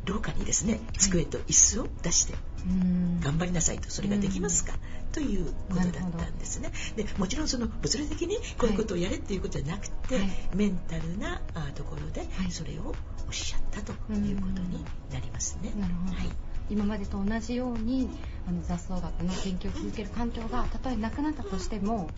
[0.05, 2.35] 廊下にですね机と椅子を出して
[2.66, 3.20] うん。
[3.20, 4.74] 頑張りなさいとそれができますか、
[5.12, 6.72] ということだったんですね。
[6.96, 10.29] でもちろんその物理的にこういうことをやれっていうことじゃなくて、はい。
[10.57, 12.50] メンタルなあところではい。
[12.50, 12.94] それを
[13.27, 15.72] おっしゃったということになりますね。
[15.79, 18.09] なるほど、はい今までと同じように
[18.48, 22.11] あの雑草学の研究を続ける環境がたとえなくなったとしても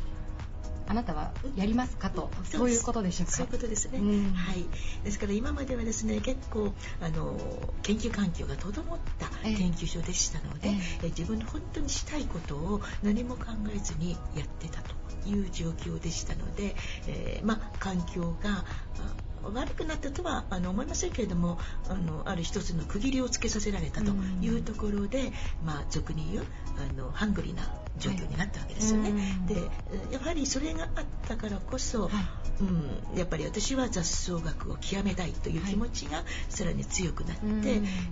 [0.88, 3.32] あなたはやりますかとそういうことでしょうか？
[3.32, 4.32] そういうことですね、うん。
[4.35, 4.64] はい。
[5.02, 7.37] ですから今まではですね結構あの
[7.82, 9.54] 研究環境が整ったええ。
[9.56, 10.72] 研究所でしたので、え。
[11.02, 14.94] え自分の本当にしたいことを何も考えずにやってたと
[15.28, 16.76] いう状況でしたので、
[17.09, 18.64] えーまあ環境があ
[19.54, 25.32] 悪くなったとはあの思いませんけれどもあのある一つの区切りをつけさせられたというところで、
[25.64, 26.44] まあ、俗に言う
[26.78, 27.62] あのハングリーな
[27.98, 29.12] 状況になったわけですよね。
[29.12, 29.54] はい。
[29.54, 29.61] で
[30.12, 32.11] やはりそれがあったからこそ、
[32.61, 32.64] う
[33.14, 37.62] ん、やっぱり私は雑草学を極めたいという気持ちがさらに強くなって、うん。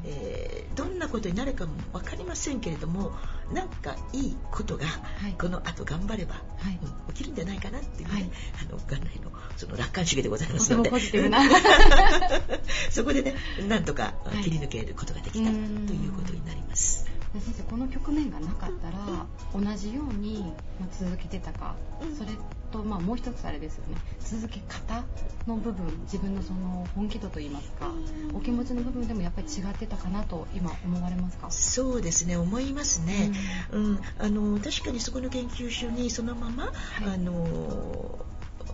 [0.05, 3.13] えーどんなことになるかも分かりませんけれども
[3.53, 5.35] なんかいいことがはい。
[5.39, 6.79] この後頑張れば、はい。
[6.83, 8.31] うん起きるんじゃないかなっていうね、はい。
[8.69, 10.91] あの元来のその楽観主義でございますので
[11.31, 12.59] ポジティブな。
[12.91, 13.35] そこでね
[13.69, 14.43] なんとかはい。
[14.45, 17.07] 切り抜けることができたということになります。
[17.35, 22.15] 先生この局面がなかったら同じようにまあ続けてたかうん。
[22.17, 22.31] それ
[22.71, 23.97] とまあもう一つあれですよね。
[24.21, 25.03] 続け方
[25.47, 27.91] の部分自分のその本気度といいますか
[28.33, 31.51] お気持ちの部分でもやっぱり違ってたかなと今思われますか？
[31.51, 33.33] そうですね思いますね、
[33.73, 33.99] うん。
[34.19, 37.15] あの確かにそこの研究所にそのまま、はい。
[37.15, 38.25] あの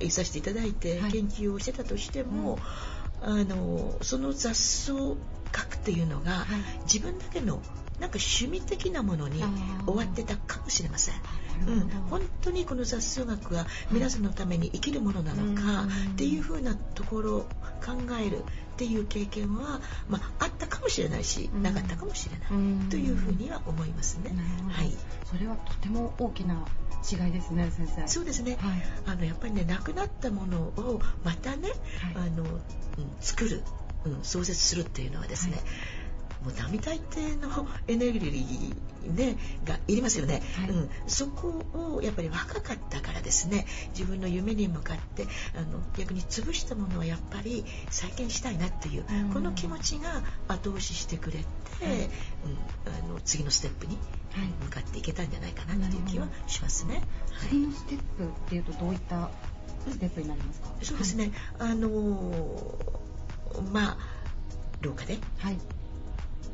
[0.00, 1.12] いさせていただいてはい。
[1.12, 2.58] 研究をしてたとしても、
[3.22, 4.92] あのその雑草
[5.52, 6.46] 学っていうのが、はい。
[6.84, 7.62] 自分だけの
[8.00, 9.42] なんか趣味的なものに
[9.86, 11.14] 終わってたかもしれません。
[11.66, 11.88] なうん。
[12.08, 16.12] 本当にこの雑草学は皆さんのために生きるものなのかうん。
[16.12, 17.40] っていうふうなところを
[17.84, 18.42] 考える
[18.80, 21.62] っていう経験は、まあ、あったかもしれないし、うん。
[21.62, 22.88] なかったかもしれない、うん。
[22.88, 24.32] というふうには思いますね。
[24.70, 24.96] はい。
[25.26, 26.64] それはとても大きな
[27.10, 28.08] 違いですね先生。
[28.08, 28.82] そうですね、はい。
[29.04, 31.68] あのやっぱりねなくなったものをまたね、
[32.14, 32.28] はい。
[32.28, 32.60] あのうん
[33.20, 33.62] 作る、
[34.06, 35.62] うん、創設するっていうのはですね、はい
[36.42, 40.70] もう並大抵のエネルギー、ね、がいりますよね、はい。
[40.70, 41.64] うん、そこ
[41.96, 45.26] をやっぱり若かったからですね自分の夢に向かって
[45.56, 49.32] あの逆に潰したものはやっぱり再建したいなっていう、うん。
[49.32, 51.44] この気持ちが後押ししてくれて、
[51.84, 51.94] はい。
[51.94, 52.08] うん、
[53.10, 53.98] あの次のステップに
[54.32, 54.46] はい。
[54.64, 57.02] 向かっていけたんじゃないかなっていう気はしますね。
[57.32, 57.48] はい。
[57.48, 59.30] 次のステップっていうとどういった
[59.88, 60.68] ステップになりますか？
[60.82, 63.98] そうですね、あのーまあ
[64.80, 65.58] 廊下ではい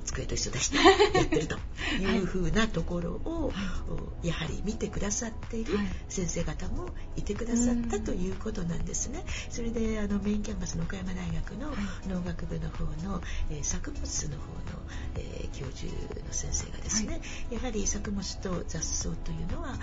[0.07, 0.83] 机と椅子を出してや
[1.23, 1.57] ってると。
[2.01, 2.19] い。
[2.23, 3.53] うふうなところを、
[4.23, 5.87] やはり見てくださっているはい。
[6.09, 9.25] 先生方もいてくださったということなんですね。
[9.51, 11.71] それであのメインキャンパスの岡山大学の
[12.09, 14.39] 農学部の方の、えー作物の方の、
[15.17, 15.87] えー教授
[16.27, 19.77] の先生がですね、やはり作物と雑草というのはあの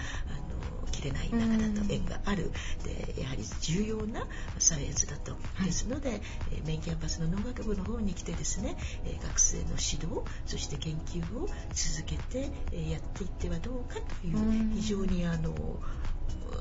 [0.91, 2.51] 切れない仲だと縁がある。
[2.83, 4.25] でやはり重要な
[4.59, 5.65] サイエンスだと、はい。
[5.65, 10.12] ですので、えーメインキャンパスの農学部の方に来てですね、えー学生の指導
[10.45, 14.71] そして研究を続けて、えーやっていってはどうかといううん。
[14.75, 15.53] 非常にあの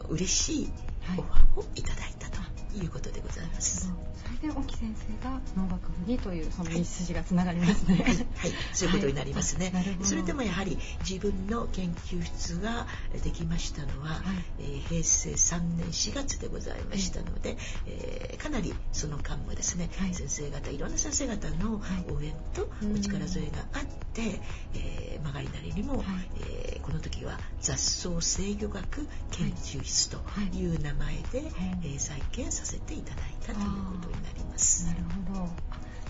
[0.09, 0.73] 嬉しい
[1.19, 2.43] オファーをいただいたと
[2.79, 3.93] いうことでございます。
[4.25, 7.97] それで沖先生が農学部にというその道筋がつながりますね。
[7.97, 8.25] はい、はい、
[8.73, 10.05] そういうことになりますね、はい。
[10.05, 12.87] それでもやはり自分の研究室が
[13.23, 14.23] できましたのは、はい。
[14.61, 20.15] えー平成3年4月でございましたので、えーかなりその間もですね、はい。
[20.15, 22.13] 先生方いろんな先生方のはい。
[22.13, 22.95] 応援とうん。
[22.95, 24.41] お力添えがあって、
[24.75, 26.05] えー曲がりなりにも、はい。
[26.41, 30.19] えーこの時は雑草制御学研究室と
[30.53, 31.51] いう名前で、
[31.83, 34.87] えー再建させていただいたということになります。
[34.87, 35.01] なる
[35.33, 35.49] ほど。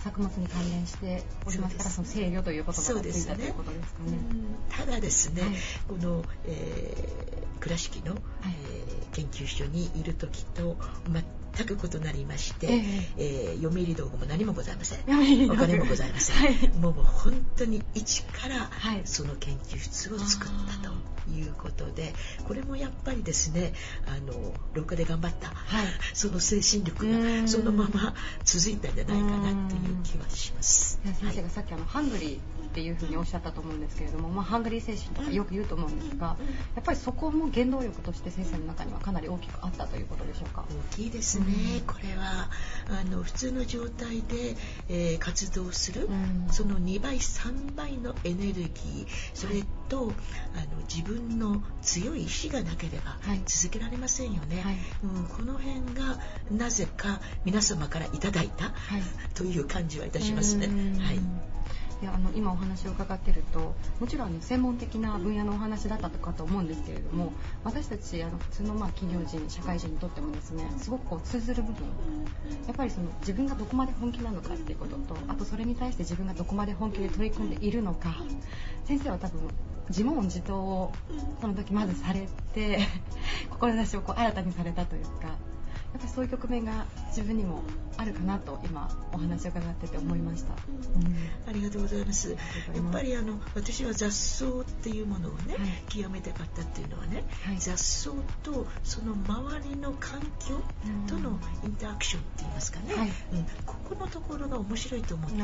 [0.03, 4.11] 作物に関連しておりますから、その制御という言葉がついそうですねたということですかね。
[4.11, 5.51] うんただですね、はい
[5.87, 10.75] この、えー倉敷の、えー研究所にいる時と
[11.55, 12.83] 全く異なりまして、え
[13.17, 13.55] え。
[13.59, 14.99] ー読売道具も何もございません。
[15.51, 16.69] お金もございません、はい。
[16.79, 19.01] もう本当に一からはい。
[19.05, 20.49] その研究室を作っ
[20.81, 20.93] たと
[21.31, 22.13] いうことで
[22.47, 23.73] これもやっぱりですね
[24.07, 25.87] あの廊下で頑張った、はい。
[26.13, 27.41] その精神力うん。
[27.41, 28.13] がそのまま
[28.43, 30.99] 続いたんじゃないかなという気はします。
[31.03, 31.43] 先生はい。
[31.43, 36.35] がさっきあのハングリーっていうふうにおっしゃったと思うんですけれども、まあ、ハングリー精神とかよく言うと思うんですが、
[36.75, 40.65] やっぱりそこも原動力として先生の中にはかなり大きくあったということでしょうか？
[40.91, 41.45] 大きいですね、
[41.79, 41.85] うん。
[41.85, 42.49] これは
[42.89, 44.55] あの普通の状態で、
[44.89, 46.51] えー活動する、うん。
[46.51, 50.11] その2倍3倍のエネルギーそれと、
[50.55, 53.41] あの自分の強い意志がなければはい。
[53.45, 54.77] 続けられませんよね、はい。
[55.03, 59.01] うん、この辺がなぜか皆様からいただいた、はい。
[59.35, 60.65] という感じはいたしますね。
[60.65, 60.97] うん。
[60.99, 61.19] はい
[62.03, 67.31] いやあの今お話を伺ってるともちろんあの専門的な分野のお話だったかと思うんですけれども
[67.63, 71.85] 私たちあの普通のまあ企業人社会人にとってもですねすごくこう通ずる部分
[72.67, 78.17] やっぱりその自分がどこまで本気なのかっていうこととあとそれに対して自分がどこまで本気で取り組んでいるのか
[78.83, 79.39] 先生は多分
[79.87, 80.91] 自問自答を
[81.39, 82.79] その時まずされて
[83.49, 85.37] 志をこう新たにされたというか
[85.97, 87.63] っぱりそういう局面が自分にも
[87.97, 90.53] あるかなと今お話を伺ってて思いました、
[91.47, 92.31] ありがとうございます。
[92.31, 92.35] や
[92.81, 95.69] っぱりあの私は雑草っていうものをね、はい。
[95.89, 97.57] 極めたかったっていうのはね、はい。
[97.59, 100.59] 雑草とその周りの環境
[101.07, 103.07] とのインタラクションって言いますかね、はい。
[103.33, 103.45] うん、
[103.93, 105.35] ここのところが面白いと思って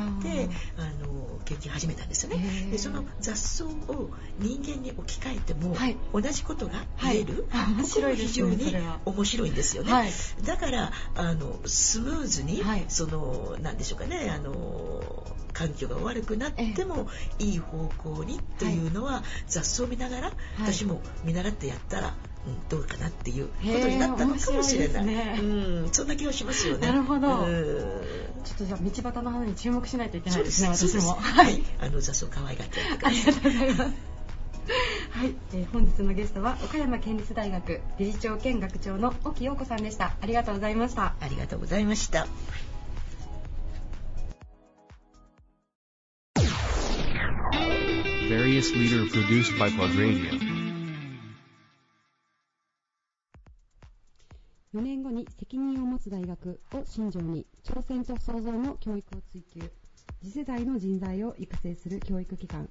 [0.78, 2.44] あの研究を始めたんですよへね。
[2.44, 2.72] ー。
[2.72, 4.10] でその雑草を
[4.40, 5.98] 人間に置き換えても、はい。
[6.14, 7.74] 同じことが言える、はい。
[7.76, 9.92] 面白い非常に面白いんですよね。
[9.92, 10.12] はい。
[10.46, 12.86] だからあのスムーズに、はい。
[12.88, 17.08] そのなんでしょうかねあの環境が悪くなっても
[17.38, 22.14] いい方向にというのは、雑草を見ながら、私も見習ってやったら、うん、
[22.70, 25.08] どうかなっていうことになったのかもしれない。
[25.08, 26.88] へー面白いですうん、そんな気がしますよね。
[26.88, 27.54] なるほどうん
[28.44, 30.68] ちょっとじゃあ道端の花に注目しないといけなそですね。
[30.70, 31.64] いうですね私もはい。
[31.80, 33.22] あの雑草可愛がってやってください。
[33.22, 34.20] ありがとうございます。
[35.12, 40.14] はい、えー本日のゲストは岡山県立大学理事長兼学長の沖陽子さんでした。
[40.22, 41.16] ありがとうございました。
[41.20, 42.28] ありがとうございました。
[48.30, 50.49] Various leader produced by Plug Radio.
[54.76, 59.62] 4年後に責任を持つ大学を信条に挑戦と創造の教育を追求。
[60.22, 62.70] 次世代の人材を育成する教育機関。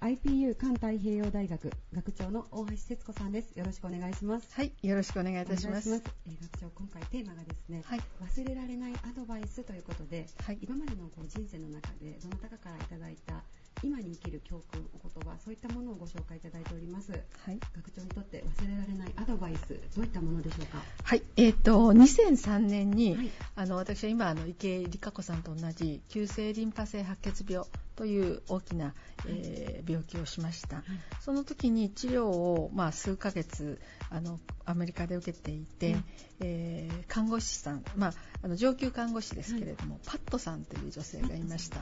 [0.00, 3.50] IPU 環太平洋大学学長の大橋節子さんです。
[3.58, 4.54] よろしくお願いします。
[4.54, 5.88] はい、よろしくお願いいたします。
[5.88, 8.00] お願いえー学長今回テーマがですね、はい。
[8.22, 10.58] 忘れられないアドバイスということで、はい。
[10.62, 13.42] 今までのこう人生の中でどなたかからいただいた
[13.82, 17.12] 今に生きる教訓お言葉そういったものをご紹介いただいております。
[17.12, 17.16] は
[17.52, 17.58] い。
[17.76, 20.82] 学長にとって忘れられないアドバイスどういったものでしょうか？
[21.02, 23.30] はい、えっ、と、2003年に、はい。
[23.56, 27.66] あの、私は今、あの、池江璃花子さんと同じ、急性リンパ性白血病
[27.96, 28.94] という大きな、
[29.26, 30.82] えー病気をしました。
[31.20, 36.04] その時に治療を、まあ、数ヶ月、あの、アメリカで受けていて、うん。
[36.40, 38.12] えー看護師さん、まあ、
[38.42, 41.80] あの上級看護師ですけれども、パットさんという女性がいました。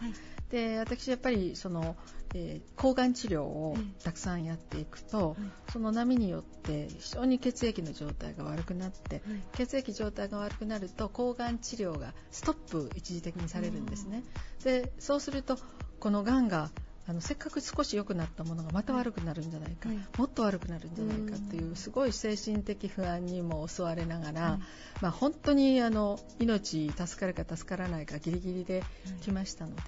[0.50, 1.96] はいで私やっぱりその、
[2.34, 5.36] えー抗がん治療をええたくさんやっていくと、はい
[5.72, 14.22] その波によって非常に血液の状態が悪くなって、はい血液状態が悪くなると抗がん治療がストップ一時的にされるんですね。
[14.64, 15.58] でそうすると
[16.00, 16.70] このがんが
[17.08, 19.98] あのせっかく少し良くなったものがまた悪くなるんじゃないか、はい。
[20.18, 24.58] もっと悪くなるんじゃないかっていうすごい精神的不安にも襲われながら、
[25.00, 28.84] まあ、本当にあの命助かるか助からないかギリギリで
[29.22, 29.82] 来ましたので。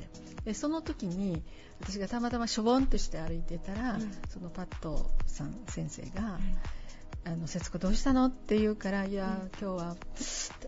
[0.44, 1.42] でその時に
[1.80, 6.38] 私がたまたましょぼんとして歩いてたら、うんそのパットさん先生が
[7.24, 9.96] 「あの節子どうしたの?」って言うから「いや、今日は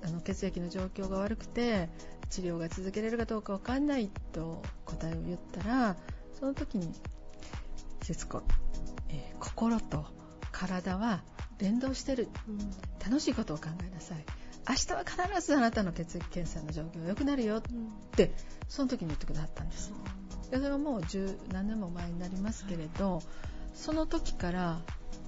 [0.04, 1.88] あの血液の状況が悪くて
[2.28, 5.96] 治療が続けられるかどうかわかんない」と答えを言ったら
[6.42, 6.92] その時に
[8.02, 8.42] 「節子、
[9.10, 10.06] えー心と
[10.50, 11.22] 体は
[11.58, 12.26] 連動してる。
[12.98, 14.24] 楽しいことを考えなさい。
[14.68, 17.58] 明日は必ずあなたの血液検査の状況が良くなるよ。
[17.58, 17.62] っ
[18.10, 18.34] て
[18.68, 19.92] その時に言ってくださったんです。
[20.50, 23.22] でそれはもう十何年も前になりますけれど
[23.72, 24.80] その時から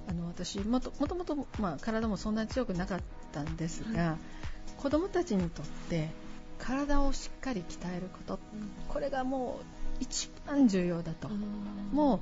[0.09, 2.99] あの私もともともと、まあ、体もそんなに強くなかっ
[3.31, 4.17] たんですが、
[4.75, 6.09] 子供たちにとって
[6.59, 8.39] 体をしっかり鍛えること。
[8.89, 11.29] これがもう一番重要だと。
[11.91, 12.19] もう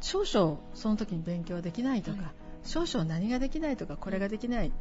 [0.00, 2.30] 少々その時に勉強できないとか、はい。
[2.64, 4.72] 少々何ができないとかこれができないっ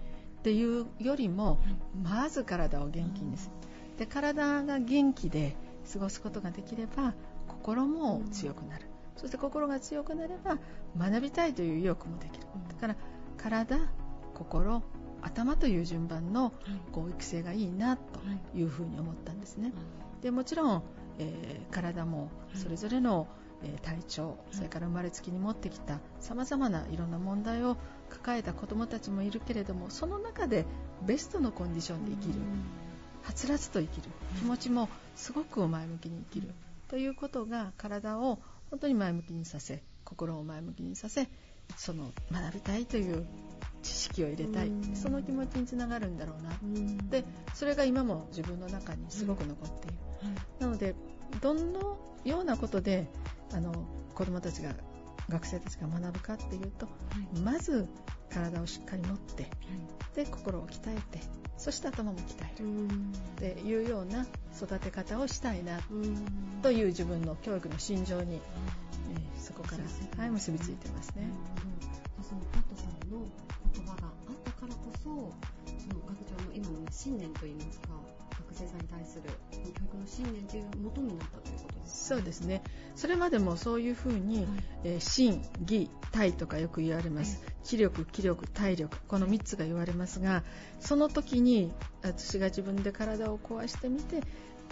[0.44, 1.60] ていうよりも、
[2.04, 3.52] まず体を元気にする。
[4.00, 5.56] で体が元気で
[5.92, 7.16] 過ごすことができれば
[7.48, 8.86] 心も強くなる、
[9.16, 10.60] そして心が強くなれば
[10.98, 12.46] 学びたいという意欲もできる。
[12.70, 12.96] だから
[13.38, 13.80] 体
[14.34, 14.84] 心
[15.22, 16.54] 頭という順番の
[16.92, 18.20] こう育成がいいなと
[18.56, 18.64] い。
[18.64, 19.74] うふうに思ったんですね。
[20.22, 20.84] でもちろん、
[21.20, 23.28] えー体もそれぞれの、
[23.64, 27.78] えー体調それから生まれつきに持ってきたさまざまないろんな問題を
[28.10, 30.66] 抱えた子どもたちもいるけれどもその中で
[31.06, 32.40] ベストのコンディションで生きる。
[33.24, 34.10] はつらつと生きる。
[34.40, 36.54] 気持ちもすごく前向きに生きる。
[36.88, 41.28] ということが体を本当に前向きにさせ心を前向きにさせ
[41.76, 43.28] その学びたいという
[43.84, 44.72] 知識を入れたい。
[44.94, 46.58] その気持ちにつながるんだろうな。
[47.10, 49.98] でそれが今も自分の中にすごく残っている、
[50.60, 50.96] なので
[51.42, 53.08] どのようなことで
[53.54, 53.74] あの
[54.14, 54.74] 子どもたちが
[55.30, 56.88] 学生たちが学ぶかっていうと、
[57.44, 57.86] まず
[58.30, 59.50] 体をしっかり持って
[60.16, 61.22] で心を鍛えて
[61.58, 62.88] そして頭も鍛える。
[63.52, 64.26] っていうような
[64.56, 65.80] 育て方をしたいな
[66.62, 71.30] という自分の教育の心情に、えーそこから、はい、結びついてますね。
[72.22, 73.26] そのパットさんの
[73.74, 78.17] 言葉があったからこそその学長の今のね信念といいますか学
[78.58, 82.64] 生さんに対する教育の信念という元になったということですそうですね。
[82.96, 84.48] それまでもそういうふうに、
[84.84, 88.98] えー真、義、体とかよく言われます、気力気力体力。
[89.08, 90.44] この3つが言われますが
[90.80, 94.22] その時に私が自分で体を壊してみて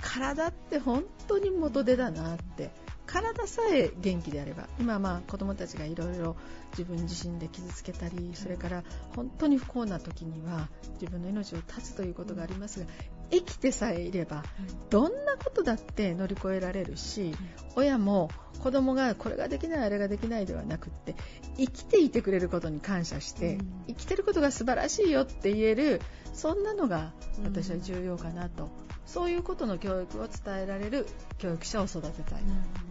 [0.02, 2.72] 体って本当に元手だなって。
[3.06, 6.36] 体さえ元気であれば今まあ子どもたちがいろいろ
[6.72, 8.84] 自分自身で傷つけたりそれから
[9.16, 10.70] 本当に不幸な時には
[11.00, 12.86] 自分の命を絶つということがありますが
[13.32, 14.44] 生きてさえいれば
[14.90, 17.36] どんなことだって乗り越えられるし
[17.76, 21.16] 親も子供がこれができないあれができないではなくって
[21.58, 23.58] 生きていてくれることに感謝して
[23.88, 26.02] 生きてることが素晴らしいよって言える
[26.34, 27.14] そんなのが
[27.44, 28.70] 私は重要かなと。
[29.06, 31.06] そういうことの教育を伝えられる
[31.38, 32.44] 教育者を育てたい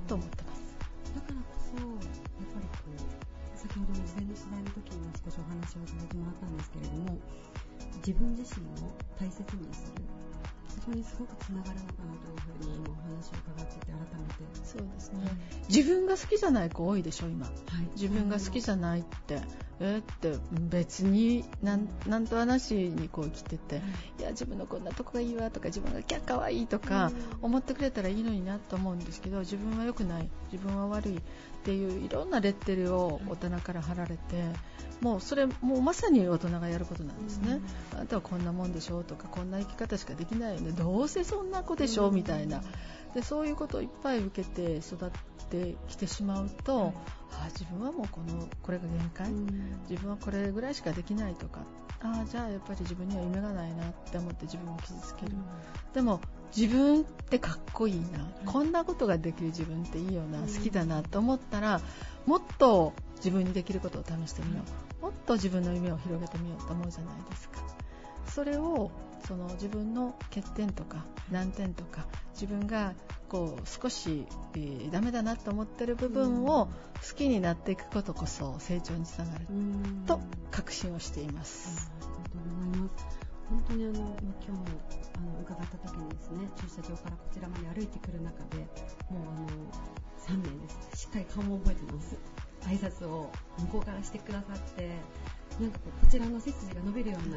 [0.06, 0.62] と思ってます。
[1.14, 1.96] だからこそ、やっ
[2.54, 7.18] ぱりこう、先ほどの事前の取材の時にも少しお話をさせてもらったんですけれども、
[7.98, 10.03] 自分自身を大切にする。
[10.84, 14.44] そこにすごくつながるのかなというふうに今お話を伺ってて改めて。
[14.64, 15.30] そうですね、
[15.68, 17.54] 自分が好きじゃない子多いでしょ今、はい、
[17.94, 19.40] 自分が好きじゃないって
[19.80, 23.82] えーって別になんなんとはなしにこう生きてて、
[24.18, 27.10] いや自分のこんなとこがいいわとか自分がキャッかわいいとか
[27.42, 31.20] 思ってくれたらいいのになと思うんですけど自分は良くない自分は悪いっ
[31.64, 34.18] ていういろんなレッテルを大人から貼られて
[35.00, 37.60] もうそれもうまさに大人がやることなんですね、
[37.92, 40.70] あなたはこんなもんでしょうとかこんな生き方しかできないよね。
[40.72, 42.62] どうせそんな子でしょうみたいな
[43.14, 45.10] でそういうことをいっぱい受けて育っ
[45.48, 46.92] てきてしまうと、
[47.30, 49.30] あ自分はもうこのこれが限界、
[49.88, 51.60] 自分はこれぐらいしかできないとか。
[52.06, 55.32] あじゃあやっぱり自分には夢がないなって思って自分を傷つける、
[55.94, 56.20] でも
[56.54, 61.80] 自分ってかっこいいな、こんなことができる自分っていいよな、好きだなと思ったら
[62.26, 64.62] もっと自分にできることを試してみよ
[65.00, 65.02] う。
[65.02, 67.62] もっと自分の夢を広げてみようと思うじゃないですか。
[68.26, 68.90] それを
[69.26, 72.94] その自分の欠点とか難点とか自分が
[73.28, 79.46] こう少し、えー、ダメだなと思ってる部分を好きになっていくことこそ成長につながる
[80.06, 80.20] と
[80.50, 81.90] 確信をしています。
[82.00, 83.24] ありがとうございます。
[83.48, 84.64] 本当にあの今日も
[85.16, 88.56] あの伺った時にですね駐車場からこちらまで歩いてくる中で
[89.10, 89.48] もうあの
[90.26, 92.16] 3名ですしっかり顔も覚えてます
[92.62, 94.88] 挨拶を向こうからしてくださって
[95.60, 97.36] なんかこうこちらの背筋が伸びるような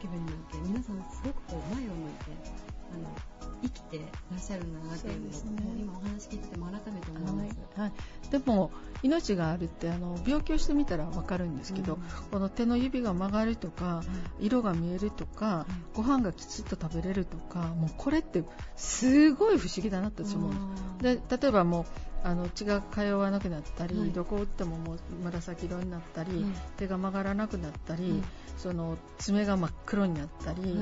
[0.00, 5.82] 気分になって皆さんすごくこう前を向いてあの生きてらっしゃるんだなっていうのをね。
[5.82, 7.80] 今お話聞いてても改めて思います。
[7.80, 7.92] はい、
[8.30, 8.70] でも
[9.02, 12.00] 命があるってあの病気をしてみたら分かるんですけど、うん。
[12.30, 14.02] この手の指が曲がるとか、
[14.38, 18.44] 色が見えるとか、ご飯がきちっと食べれるとかもうこれって
[18.76, 20.52] すごい不思議だなって私思う。
[20.52, 20.98] ん。
[20.98, 21.86] ですで例えばもう
[22.26, 24.10] あの血が通わなくなったり、はい。
[24.10, 28.20] どこ打ってももう紫色になったり、はい手が曲がらなくなったり、
[28.58, 30.76] その爪が真っ黒になったり、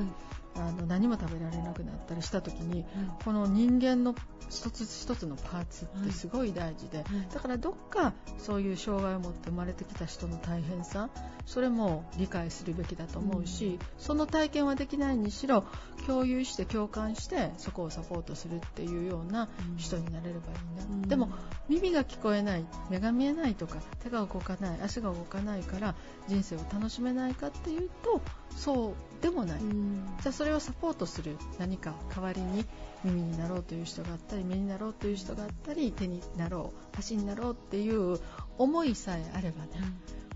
[0.57, 2.85] あの何も食べられなくなったりした時に、はい
[3.23, 4.15] この人間の
[4.49, 7.03] 一つ一つのパーツってすごい大事で、
[7.33, 11.09] だからどっかそういう障害を持って生まれてきた人の大変さ
[11.45, 15.65] それも理解するべきだと思うし、その体験はできないにしろ
[16.05, 21.01] 共有して共感してそこをサポートするっていうような人になれればいいな、うん。
[21.01, 21.29] でも
[21.67, 25.95] 耳が聞こえない目が見えないとか手が動かない足が動かないから
[26.27, 28.21] 人生を楽しめないかっていうと
[28.55, 32.65] そうでもない、うんじゃあそれをサポートする何か代わりに
[33.03, 38.19] 耳になろうという人があったり目になろうという人があったり手になろう足になろうっていう
[38.57, 39.71] 思いさえあればね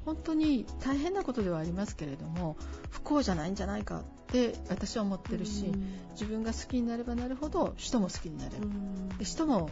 [0.05, 2.57] 本当に大変なことではありますけれども
[2.89, 5.71] 不幸じゃないんじゃないかって私は思ってるし
[6.11, 8.63] 自分が好きになればなるほど人も好きになれる。
[8.63, 9.09] うん。
[9.17, 9.69] で人も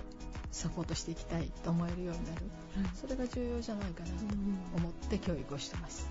[0.51, 2.45] サポートしていきたいと思えるようになる。
[2.45, 2.66] はい
[2.99, 4.13] それが重要じゃないかなと
[4.77, 6.07] 思って教育をしてます。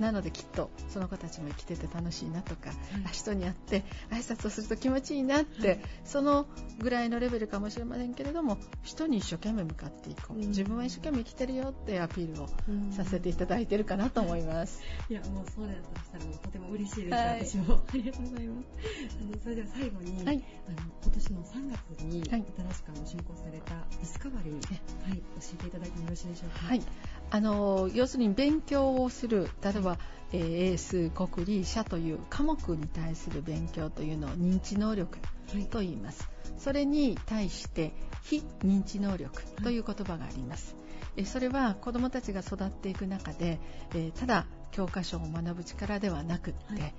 [0.00, 2.72] なのできっとその子たちも生きてて楽しいなとか、い。
[3.06, 6.46] あ人に会って挨拶をすると気持ちいいなって、その
[6.78, 10.48] ぐらいのレベルかもしれませんけれども人に一生懸命向かっていこう、うん。
[10.48, 14.82] 自分は一生懸命生きてるよってアピールをうんさせていただいてるかなと思います。
[15.08, 17.46] いや、もうそうだとしたらもうとても嬉しいです、はい。
[17.46, 17.82] 私も。
[17.88, 18.66] ありがとうございます。
[19.20, 20.44] あのそれでは最後に、はい。
[20.68, 22.74] あの今年の3月に新はい。
[22.74, 26.66] しくあの進行されたディスカバリー、はい、教えていただいてもよろしいでしょうか？
[26.66, 26.82] はい、
[27.30, 29.98] あの要するに勉強をする例えば、
[30.32, 35.18] えー英数国理社という科目に対する勉強というのを認知能力
[35.70, 36.28] と言います、
[36.58, 37.92] それに対して
[38.22, 40.74] 非認知能力という言葉があります、
[41.16, 43.60] えーそれは子どもたちが育っていく中で、
[43.94, 46.94] えーただ教科書を学ぶ力ではなくって、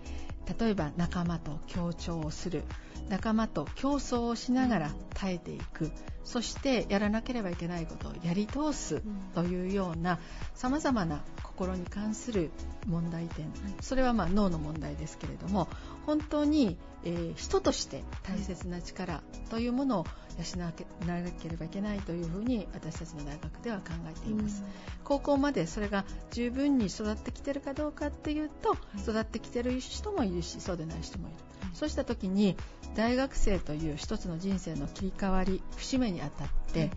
[0.58, 2.64] 例えば仲間と協調をする
[3.10, 5.92] 仲間と競争をしながら耐えていく
[6.26, 9.02] そしてやらなければいけないことをやり通す
[9.34, 10.20] というような
[10.54, 12.52] さまざまな心に関する
[12.88, 13.52] 問題点。
[13.82, 15.68] それはまあ脳の問題ですけれども
[16.06, 20.06] 本当に、えー人として大切な力というものを
[20.38, 20.72] 養わ
[21.06, 24.64] なければいけないというふうに私たちの大学では考えています。
[25.04, 31.38] 高校までそれが十分に育ってきてるかどうかっていうと、育ってきてる人もいるしそうでない人もいる、
[31.76, 32.56] そうした時に
[32.96, 36.90] 大学生という一つの人生の切り替わり節目にあたって、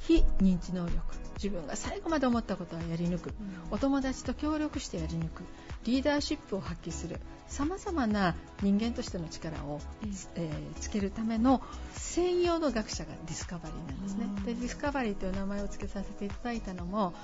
[0.00, 1.00] 非認知能力
[1.36, 3.34] 自分が最後まで思ったことはやり抜く、
[3.70, 5.42] お友達と協力してやり抜く。
[5.84, 7.20] リーダーシップを発揮する。
[7.46, 9.80] さまざまな人間としての力を、
[10.34, 11.62] えーつけるための
[11.92, 14.26] 専用の学舎がディスカバリーなんですね。
[14.44, 17.14] でディスカバリーという名前を付けさせていただいたのも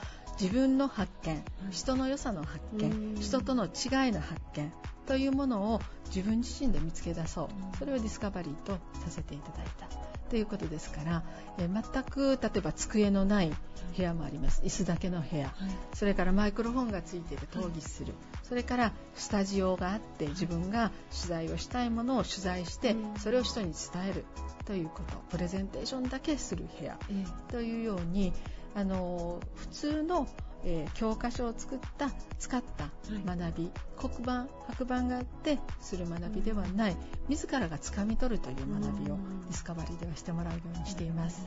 [0.40, 4.72] 自分の発見人の良さの発見人との違いの発見
[5.06, 5.80] というものを
[6.14, 7.48] 自分自身で見つけ出そう。
[7.78, 8.72] それをディスカバリーと
[9.04, 9.88] させていただいた。
[10.28, 11.22] ということですから、
[11.58, 13.52] えー全く例えば机のない
[13.96, 14.62] 部屋もあります。
[14.62, 15.54] 椅子だけの部屋、
[15.92, 17.38] それからマイクロフォンがついてい。
[17.38, 24.24] て討議する、それからスタジオがあって自分が取材をしたいものを取材してそれを人に伝える。
[24.64, 25.16] ということ。
[25.30, 26.98] プレゼンテーションだけする部屋。
[27.10, 28.32] えというように
[28.74, 30.26] あの普通の、
[30.64, 32.88] えー教科書を作った使った
[33.26, 36.96] 学び、黒板白板があってする学びではない。
[37.28, 39.40] 自らが掴み取るという学びをうん。
[39.42, 41.44] ディスカバリーではしてもらうようにしています。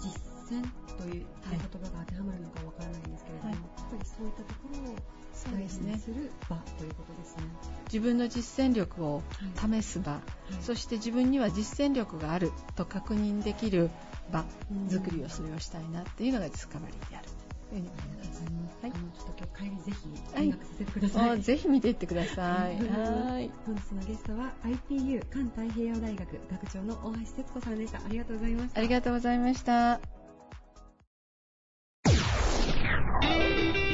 [0.00, 0.62] 実践
[0.96, 3.58] という言葉が当てはまるのかわからないんですけれども、はい。
[3.58, 4.96] やっぱりそういったところを
[5.32, 7.42] そうですねする場ということですね。
[7.86, 9.22] 自分の実践力を
[9.54, 10.20] 試す場、
[10.62, 13.90] そして自分には実践力があると確認できる
[14.32, 14.44] 場
[14.88, 17.28] 作りをそれをしたいなっていうのがディスカバリーである
[17.76, 21.30] はいちょっと今日帰りぜひはい見学させてください。
[21.30, 22.76] おぜひ見ていってください。
[22.88, 23.50] ははい。
[23.66, 27.98] 本日のゲストは IPU 環太平洋大学学長の大橋節子さんでした。
[27.98, 28.78] ありがとうございました。
[28.78, 30.00] ありがとうございました。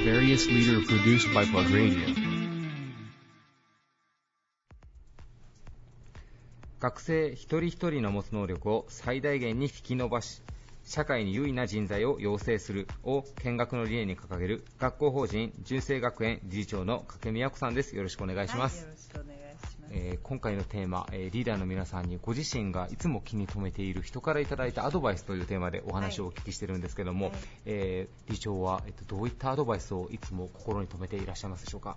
[0.05, 2.33] Various leader produced by Plug Radio.
[6.81, 10.43] 学生一人一人の持つ能力を最大限に引き伸ばし
[10.93, 17.97] 社会に優位な人材を養成するを見学の理念に掲げる学校法人純正学園理事長の掛宮子さんです。
[17.97, 19.91] よろしくお願いします、はい、よろしくお願いします。
[19.91, 27.35] えー今回のテーマ、えーリーダーの皆さんにご自身がいつも気に留めている人からいただいたアドバイスというテーマでお話をお聞きしてるんですけども、はい。
[27.65, 31.97] えー理事長は、えっと、どういったアドバイスをいつも心に留めていらっしゃいますでしょうか？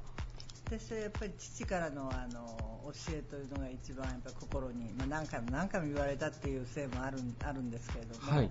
[0.67, 8.49] 私はやっぱり父からのあの教えというのが一番やっぱり心に、まあ、何回も何回も言われたっていうせいもあるあるんですけれども、はい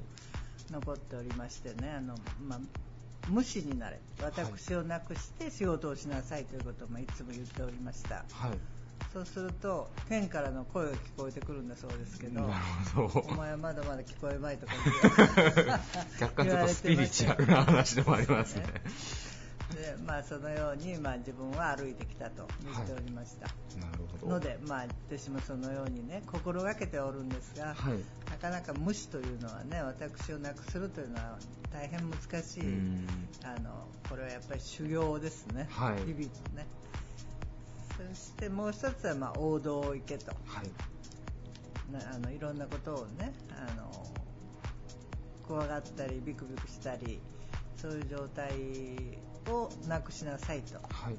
[0.70, 2.14] 残っておりましてねあの、
[2.46, 2.60] まあ、
[3.28, 8.16] 無視になれ私をなくして仕事をしなさいということもいつも言っておりました。
[8.30, 8.58] はい。
[9.12, 13.26] そうすると天からの声が聞こえてくるんだそうですけどなるほど。
[13.28, 14.72] お前はまだまだ聞こえまいとか
[16.20, 18.64] 若干ちょっとスピリチュアルな話でもありますね
[19.72, 23.46] でまあ、そのように、まあ、自分は歩いてきたと言っておりました、
[23.80, 24.34] なるほど。
[24.34, 27.98] ので、まあ、私もそのようにね心がけておるんですが、はい。
[28.30, 31.38] なかなか無視というのはね私をなくするというのは
[31.72, 33.06] 大変難しいうん。
[33.42, 35.96] あのこれはやっぱり修行ですね、はい。
[35.98, 36.66] 日々のね。
[37.96, 40.32] そしてもう一つは、まあ、王道を行けと。
[40.46, 40.70] はい。
[41.92, 43.90] なあのいろんなことをねあの
[45.46, 47.20] 怖がったりビクビクしたり
[47.76, 48.50] そういう状態
[49.50, 50.78] をなくしなさいと。
[50.94, 51.16] はい。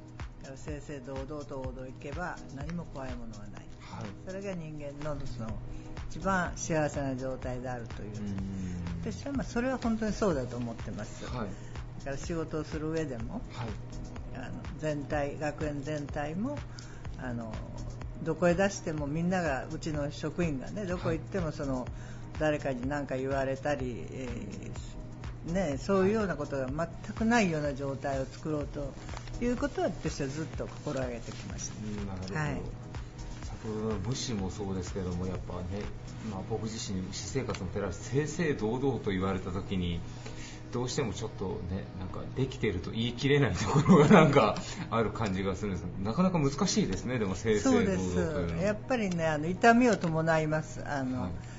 [0.56, 3.66] 正々堂々と王道を行けば何も怖いものはない。
[3.80, 4.06] はい。
[4.28, 5.50] それが人間のその
[6.10, 8.10] 一番幸せな状態であるという。
[8.18, 9.12] うん。
[9.12, 11.48] 私はまあそれは本当にそうだと思ってます、はい。
[12.00, 13.68] だから仕事をする上でもはい。
[14.36, 16.58] あの全体学園全体も
[17.18, 17.54] あの
[18.24, 21.88] どこへ出してもみんながうちの職員がねどこ行ってもその、
[22.40, 24.96] 誰かに何か言われたり、えー
[25.46, 28.94] ね、そういうようなことが全くないような状態を作ろうと
[29.44, 31.70] いうことは私はずっと心がけてきまし
[32.34, 32.40] た。
[32.40, 32.62] はい。
[33.44, 35.84] 先ほどの武士もそうですけどもやっぱね、
[36.32, 40.00] まあ、僕自身私生活も照らして正々堂々と言われた時に
[40.72, 44.58] どうしてもちょっとねなんかできてると言い切れないところがなんか
[44.90, 45.84] ある感じがするんです。
[46.04, 48.60] なかなか難しいですねでも正々堂そうで々というのは。
[48.62, 48.66] す。
[48.66, 50.84] やっぱりねあの痛みを伴います。
[50.86, 51.30] あの、はい。
[51.30, 51.55] うん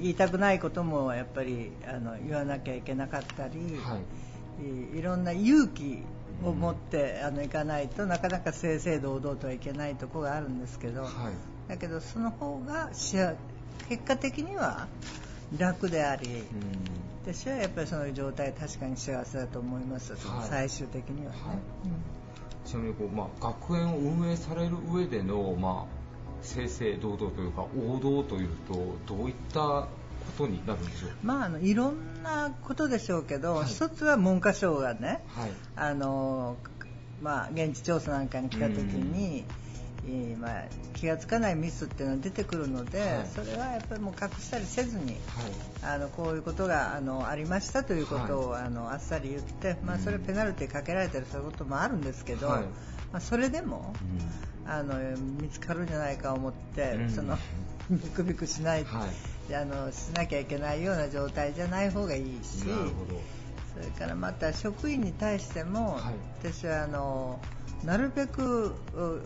[0.00, 4.94] 言いたくないこともやっぱりあの言わなきゃいけなかったり、はい。
[4.94, 6.04] い、いろんな勇気
[6.44, 11.12] を持って、あの行かないとなかなか正々堂々とはいけないところがあるんですけど、はい。
[11.68, 14.88] だけどその方が結果的には
[15.56, 16.44] 楽であり、うん。
[17.24, 20.48] 私はやっぱりその状態確かに幸せだと思います、はい。
[20.48, 21.38] 最終的にはね。
[21.44, 21.58] はい。
[22.64, 25.95] ちなみにこう、まあ、学園を運営される上での、まあ、
[26.42, 29.88] 正々堂々というか王道というとどういったこ
[30.38, 31.10] とになるんでしょう？
[31.22, 35.50] まあ、あのいろんなことでしょうけど、一つは文科省がね、はい。
[35.76, 36.56] あの
[37.22, 39.44] まあ、現地調査なんかに来た時に、
[40.06, 40.64] えーまあ、
[40.94, 43.26] 気がつかないミスっていうのは出てくるので、はい。
[43.34, 45.16] それはやっぱりもう隠したりせずに、はい。
[45.82, 52.62] あのこういうことがあのありましたということを、あのあっさり言って、まあ、それペナルティかけられたりすることもあるんですけど、はい。
[53.12, 53.94] まあ、それでも
[54.68, 54.94] あの
[55.40, 57.10] 見つかるんじゃないかと思って、うん。
[57.10, 57.38] その
[57.90, 59.06] ビクビクしない、は
[59.50, 59.54] い。
[59.54, 62.64] あのしなきゃいけないような状態じゃない方がいいし。
[63.74, 66.14] それからまた職員に対しても、はい。
[66.40, 67.38] 私はあの
[67.84, 69.20] なるべくう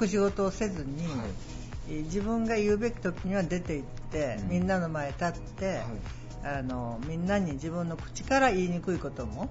[0.00, 1.24] 隠し事をせずに、は
[1.88, 1.92] い。
[2.04, 4.48] 自分が言うべき時には出て行って、うん。
[4.50, 5.82] みんなの前に立って、
[6.44, 9.50] あのみんなに自分の口から言いにくいこともはい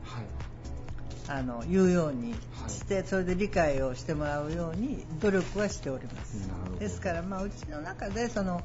[1.34, 2.34] あの言うように
[2.67, 6.49] して、それで理解をしてもらうように努力はしております。
[6.79, 8.61] ですから、まあ、うちの中でその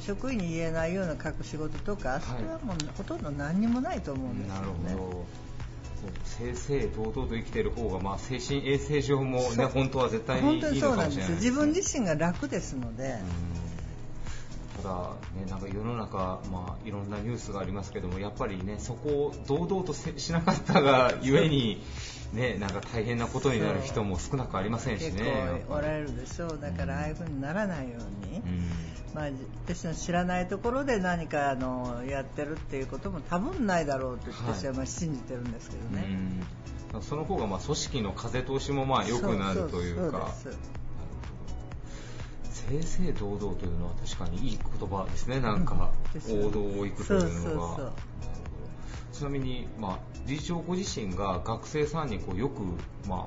[0.00, 4.94] 職員に言えないような隠し事とか、それはもうほとんど何にもないと思うんですよなるね。
[4.94, 5.26] ほど。
[5.96, 11.32] そう正々堂々と生きている方が、まあ、精神衛生上も、ね、本当は絶対にいい本当にのそうなんです。
[11.32, 13.16] 自分自身が楽ですので、
[14.86, 21.82] ただ、ね、なんか世の中、まあ、いろんなニュースがありますけどもやっぱりねそこを堂々とせしなかったがゆえに、
[22.32, 25.64] ね、なんか大変なことになる人も少なくありませんし結ね。
[25.66, 26.58] 構おられるでしょう。
[26.60, 28.70] だからああいう風にならないように、うん。
[29.12, 29.28] まあ、
[29.66, 36.06] 私の知らないところで何かあのやってるっていうことも多分ないだろうと私はまあ信じてるんですけどね、
[36.94, 37.02] うん。
[37.02, 40.32] その方がまあ組織の風通しもまあ良くなるというか。
[40.42, 40.85] そうそうそう
[42.68, 45.40] 正々堂々というのは確かにいい言葉ですね。
[45.40, 45.90] なんか
[46.28, 47.92] 王道を行くというのが。
[49.12, 52.60] ちなみに、まあ、理事長ご自身が学生さんにこうよく、
[53.08, 53.26] ま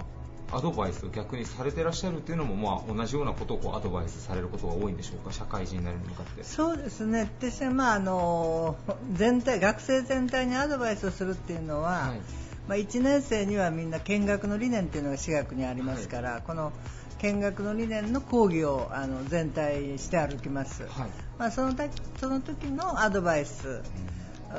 [0.52, 5.34] あ、アドバイスを逆にされてらっしゃるっていうのも、まあ、同じようなことをこうアドバイスされることが多いんでしょうか？
[5.34, 6.44] 社会人になるに向かって。
[6.44, 7.22] そうですね。
[7.22, 8.76] 私は、まあ、あの
[9.14, 12.22] 全体学生全体にアドバイスをするっていうのは、はい。
[12.68, 16.72] まあ、1年生にはみんな見学の理念っていうのが私学にありますから、この
[17.20, 21.10] 見学の理念の講義をあの全体して歩きます、はい。
[21.38, 23.82] まあ、その時その時のアドバイス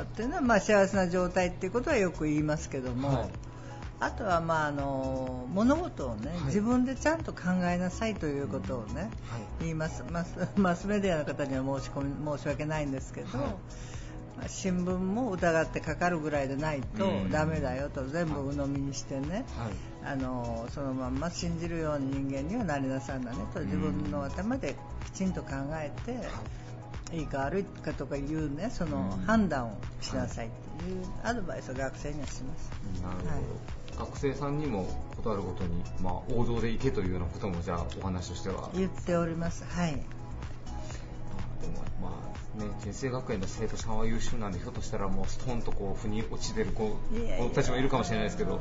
[0.02, 3.28] っていうのは、まあ、幸せな状態っていうことはよく言いますけども、はい。
[3.98, 6.40] あとは、まあ、あの物事を、ねはい。
[6.44, 9.10] 自分でちゃんと考えなさいということをね、はい。
[9.60, 10.04] 言います。
[10.10, 13.28] マスマスメディアの方には申し込み申し訳ないんですけど、
[14.48, 17.30] 新聞も疑ってかかるぐらいでないとうん。
[17.30, 18.06] ダメだよと。
[18.06, 20.12] 全部鵜呑みにしてね、はい。
[20.12, 23.60] あのそのまんま信じるような人間にはなりなさんだねと。
[23.60, 24.76] 自分の頭で
[25.06, 27.22] きちんと考えて、い。
[27.22, 28.70] いか悪いかとかいうね。
[28.70, 29.24] そのうん。
[29.24, 30.50] 判断をしなさいっ
[30.82, 32.70] ていうアドバイスを学生にはします。
[33.02, 33.16] なる
[33.96, 34.84] ほど、学生さんにも
[35.16, 38.70] ことあるごとに、まあ、王道で行けというようなこともじゃあお話としては。
[38.74, 39.64] 言っております。
[39.64, 39.92] はい。
[39.92, 46.96] でもまあね、先生学園の生徒さんは優秀なんでひょっとしたらもうストンとこう腑に落ちてる子
[47.54, 48.60] たちもいるかもしれないですけど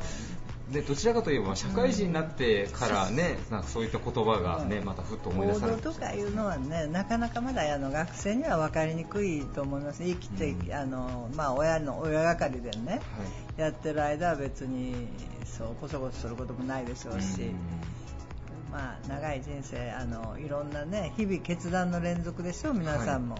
[0.70, 10.04] でどちらかといえば社会人になってからね、なんかそういった言葉がね、またふっと思い出行されて動とかいうのはね、なかなかまだあの学生には分かりにくいと思います。
[10.04, 10.72] 生きて、うん。
[10.72, 12.98] あのまあ親の親がかりでね、は
[13.58, 13.60] い。
[13.60, 15.08] やってる間は別に
[15.44, 17.50] そうこそこそすることもないでしょうし。
[18.70, 23.34] まあ、長い人生あのいろんなね日々決断の連続でしょう皆さんも、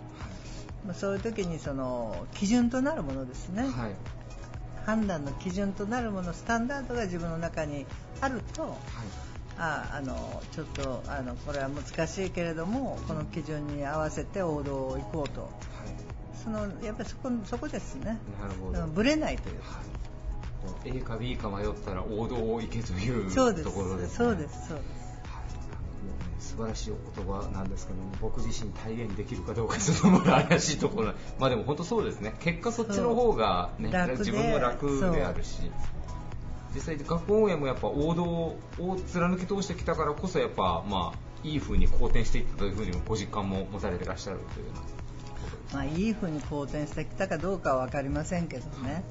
[0.87, 3.73] まあそういう時にその基準となるものですね、はい。
[3.73, 3.95] はい
[4.87, 7.85] 判断の基準となるものスタンダードが自分の中に
[8.21, 8.73] あるとはい。
[9.59, 15.51] ああのちょっとあのこれは難しいけれどもこの基準に合わせて王道を行こうと。
[16.43, 18.19] そのやっぱりそこそこですね。
[18.41, 18.87] なるほど。
[18.87, 19.83] ぶれないというか。
[20.85, 24.69] A か B か迷ったら王道を行けというそうですところです、ね、そうです。
[24.69, 25.00] そうです
[26.41, 31.13] 素晴らしいお言葉なんですけども僕自身体現できるかどうかちょっとまだ怪しいところ。
[31.39, 32.35] まあでも本当そうですね。
[32.41, 35.71] 結果そっちの方が、ね、自分も楽であるし。
[36.75, 44.67] 実際学校運営もやっぱ王道を貫き通してきたからこそやっぱまあいい風に好転していったというふうにもご実感も持たれてらっしゃるという
[45.73, 49.05] まあ、いい風に好転してきたかどうかは分かりませんけどね、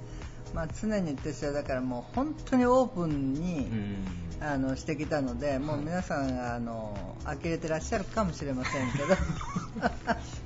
[0.54, 3.68] まあ、常に私はだからもう本当にオープンに、
[4.41, 9.06] あのしてきたのでもう皆さんがあの呆れてらっしゃるかもしれませんけど。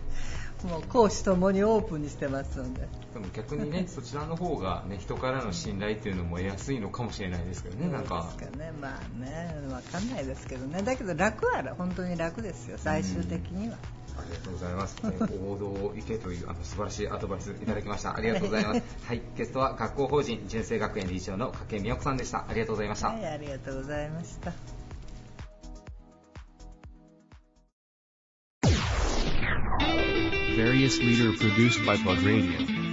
[0.63, 2.87] もう講師ともにオープンにしてますので。
[3.13, 8.29] でも逆にね そちらの方がね人からの信頼っていうのも得やすいのかもしれないですけどねなんか。
[8.31, 8.71] そうですかね。
[8.79, 10.81] まあね分かんないですけどね。
[10.81, 13.77] だけど楽は本当に楽ですよ最終的には。
[14.17, 14.97] ありがとうございます。
[15.03, 18.15] えー王道を行けというあの素晴らしいアドバイスいただきました。
[18.15, 18.81] ありがとうございます。
[19.05, 22.45] はい、ゲストは学校法人純正学園理事長の加計美代子さんでした。
[22.47, 23.07] ありがとうございました。
[23.09, 24.53] はい、ありがとうございました。
[30.55, 32.83] Various leader produced by Plug Radio.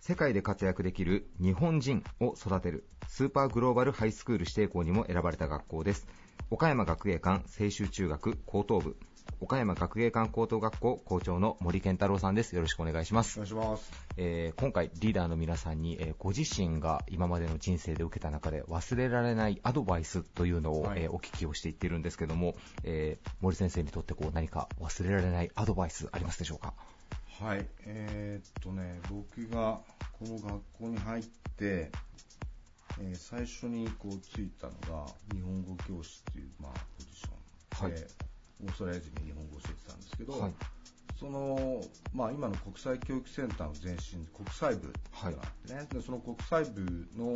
[0.00, 6.06] 世界で活躍できる日本人を育てるスーパーグローバルハイスクール指定校にも選ばれた学校です。
[6.50, 8.96] 岡山学芸館青州中学高等部
[9.40, 12.56] 岡山学芸館高等学校校長の森健太郎さんです。
[12.56, 13.38] よろしくお願いします。
[13.38, 13.92] お願いします。
[14.16, 26.72] えー今回リーダーの皆さんに、えーご自身が今までの人生で受けた中で忘れられないアドバイスというのを、はいえーお聞きをしていってるんですけども、えー森先生にとってこう何か忘れられないアドバイスありますでしょうか？
[27.38, 27.66] はい。
[27.84, 29.80] えーっとね、僕が
[30.18, 31.24] この学校に入っ
[31.58, 31.92] て、
[33.00, 34.72] えー最初にこうついたの
[35.04, 38.06] が日本語教師っていう、まあ、ポジションで、はい。
[38.64, 40.52] オーストラリア人に日本語を教えてたんですけど、はい。
[41.18, 41.80] その、
[42.12, 45.32] まあ、今の国際教育センターの前身、国際部があっ
[45.66, 47.34] てね、でその国際部の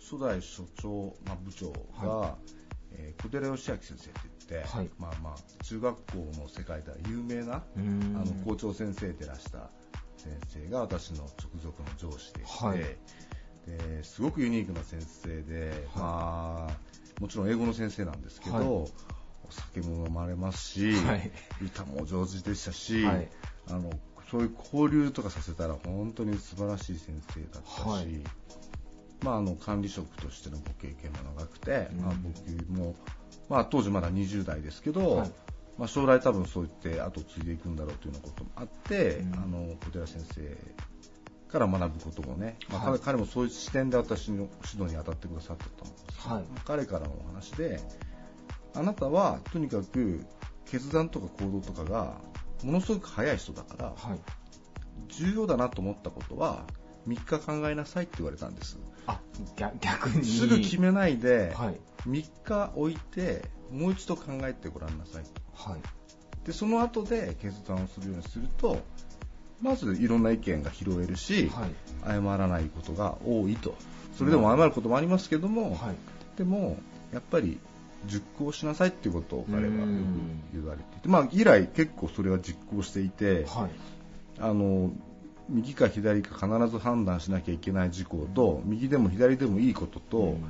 [0.00, 2.38] 初代所長、まあ、部長が、は
[2.92, 4.90] えー小寺義明先生って言って、はい。
[4.98, 9.70] まあまあ、中学校の世界では有名なあの校長先生でらした
[10.16, 11.30] 先生が私の直
[11.62, 12.80] 属の上司でして、はい
[13.66, 18.64] ですごくユニークな先生で、まあ、もちろん英語の先生なんですけど、はい。
[18.64, 18.88] お
[19.50, 21.30] 酒も飲まれますし、はい。
[21.62, 23.28] 歌も上手でしたし、はい。
[23.68, 23.90] あの
[24.30, 28.06] そういう交流とかさせたら本当に素晴らしい先生だったし、はい。
[29.22, 32.00] まあ、あの管理職としてのご経験も長くて、うん。
[32.00, 32.94] まあ、僕も、
[33.48, 35.32] まあ、当時まだ20代ですけど、はい。
[35.78, 39.34] まあ、将来多分そう言って後を継いでいくんだろうというようなこともあって、うん。
[39.34, 40.40] あの小寺先生
[41.58, 42.98] から学ぶこともね、まあはい。
[43.00, 46.44] 彼彼もそういう視点で私の指導に当たってくださったと思うんです、はい。
[46.64, 47.80] 彼からのお話で
[48.74, 50.24] あなたはとにかく
[50.66, 52.20] 決断とか行動とかが
[52.62, 54.20] ものすごく早い人だから、はい。
[55.08, 56.64] 重要だなと思ったことは
[57.06, 58.78] 3日考えなさいって言われたんです。
[59.06, 59.20] あ
[59.56, 60.24] 逆逆に。
[60.24, 61.80] すぐ決めないではい。
[62.06, 65.30] 3日置いてもう一度考えてごらんなさいと。
[65.70, 65.80] はい。
[66.44, 68.78] でその後で決断をするようにすると
[69.60, 71.70] まずいろんな意見が拾えるし、はい。
[72.04, 73.74] 謝らないことが多いと。
[74.16, 75.96] それでも謝ることもありますけども、はい。
[76.36, 76.78] でも
[77.12, 77.58] やっぱり
[78.06, 80.40] 熟考しなさいっていうことを彼はよくうん。
[80.52, 83.70] 言われていて、まあ、以来結構それは実行していて、はい。
[84.38, 84.90] あの
[85.48, 90.44] 右か左か必ず判断しなきゃいけない事項と右でも左でもいいことと、うん。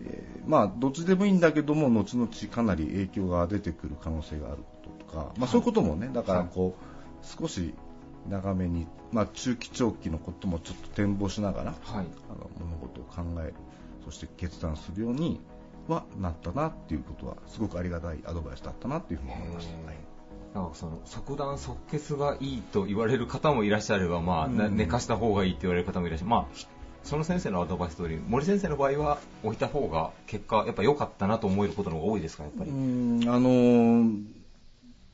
[0.00, 4.64] えーまあ、どっちでもいいんだけども後々かなり影響が出てくる可能性があるこ
[5.00, 7.74] ととか、まあ、そういうこともねだからこう、少し
[8.28, 12.06] 長めに、まあ、中期長期のこともちょっと展望しながらはい。
[12.30, 13.54] あの物事を考える
[14.04, 15.40] そして決断するように
[15.86, 19.86] はなったなっていうことはすごくありがたいアドバイスだったなっていうふうに思いました。
[19.86, 19.96] はい。
[20.54, 24.76] なんかその即断即決がいいと言われる方もいらっしゃれば、まあなうん。
[24.76, 26.66] 寝かした方がいいって言われる方もいらっしゃる、まあ、ひ
[27.04, 34.24] その先生のアドバイス通り森先生の場合は置いた方が結果やっぱ良かったなと思えることの方が多いですかやっぱり、うんあのー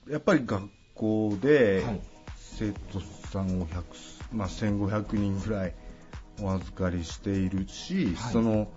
[0.09, 2.00] やっぱり学校ではい
[2.59, 3.00] 生徒
[3.30, 3.82] さんを100、
[4.32, 5.74] まあ、1500人ぐらい
[6.40, 8.32] お預かりしているし、はい。
[8.32, 8.68] その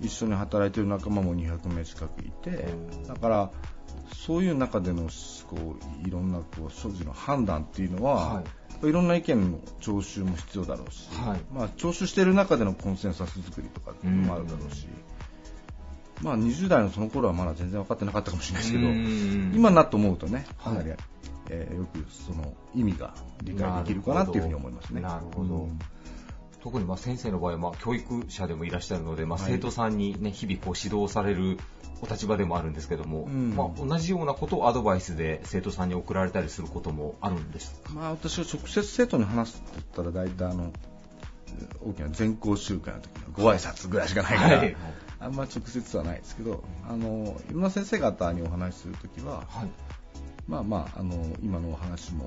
[0.00, 2.64] 一緒に働いている仲間も200名近くいて
[3.06, 3.50] だから
[4.14, 5.10] そういう中での
[5.46, 5.56] こ
[6.04, 8.42] ういろんなこう所持の判断っていうのは、は
[8.82, 8.88] い。
[8.88, 11.40] い、ろんな意見の聴取も必要だろうし、はい。
[11.52, 14.86] まあ、聴取している中でのコンセンサス作りとかっていうのもあるだろうし、
[16.22, 19.52] まあ、20代のその頃はまだ全然分かってなかったかもしれないですけど、うん。
[19.54, 20.98] 今になって思うとね、かなり、はい
[21.50, 25.00] えーよくその意味が理解できるかなっていうふうに思いますね。
[25.00, 25.54] なるほど。
[25.54, 25.78] うん。
[26.62, 31.58] 特にまあ先生の場合はまあ教育者でもいらっしゃるので、ま生徒さんに、ね日々こう指導される
[32.02, 33.54] お立場でもあるんですけども、うん。
[33.56, 40.72] まあ、同じようなことをアドバイスで生徒さんに送られたりすることもあるんですまあ、私は直接生徒に話すって言ったら大体あの
[41.84, 44.76] 大きな全校集会の時のご挨拶ぐらいしかないから、はい。
[45.18, 49.70] あんま直接はないですけどあのいろんな先生方にお話しする時は、はい
[50.50, 52.24] まあまああの今のお話も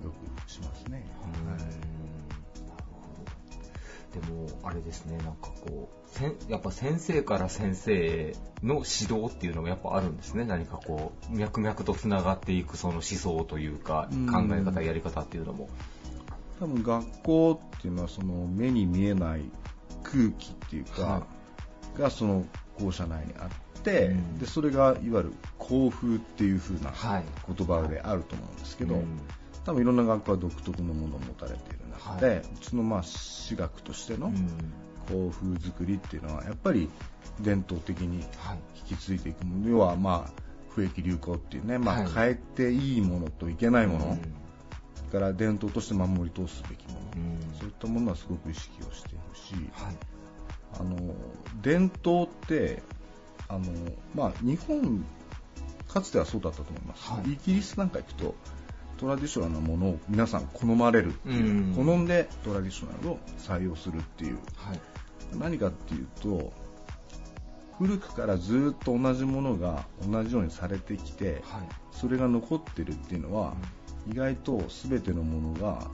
[0.00, 0.12] およ
[0.44, 1.04] くしますね。
[4.12, 10.44] でも、あれですね、なんかこう、せんやっぱ先生から先生の指導っていうのがやっぱあるんですね。
[10.44, 15.68] 何かこう、脈々とつながっていくその思想というか、うん考え方、やり方っていうのも。
[16.60, 19.50] 多分学校っていうのはその目に見えない
[20.02, 21.26] 空気っていうか、は
[21.98, 22.44] がその
[22.78, 23.54] 校舎内にあって、
[23.90, 24.38] うん。
[24.38, 27.24] でそれがいわゆる校風っていう風なはい。
[27.54, 29.20] 言葉であると思うんですけど、うん。
[29.64, 32.38] 多分いろんな学校は独特のものを持たれている中で、はい。
[32.38, 34.48] うちのまあ私学としてのうん。
[35.08, 36.88] こう風作りっていうのはやっぱり
[37.40, 38.24] 伝統的に
[38.88, 44.16] 引き継いでいくもの、要はまあ不益流行っていうね、まあ、変えていいものといけないもの、
[44.94, 47.00] それから伝統として守り通すべきもの、
[47.58, 49.70] そういったものはすごく意識をしてほしい、
[50.74, 50.96] あの
[51.60, 52.82] 伝統って
[53.52, 53.64] あの、
[54.14, 55.04] まあ、日本
[55.88, 58.34] かつてはそうだったと思います、イギリスなんか行くと
[58.96, 64.38] トラディショナルなものを皆さん好まれるっていう、好んでトラディショナルを採用するっていう、
[65.38, 66.52] 何かっていうと
[67.78, 71.42] 古くからずっと同じものが同じようにされてきて、
[71.90, 73.54] それが残ってるっていうのは、
[74.10, 75.90] 意外と全てのものが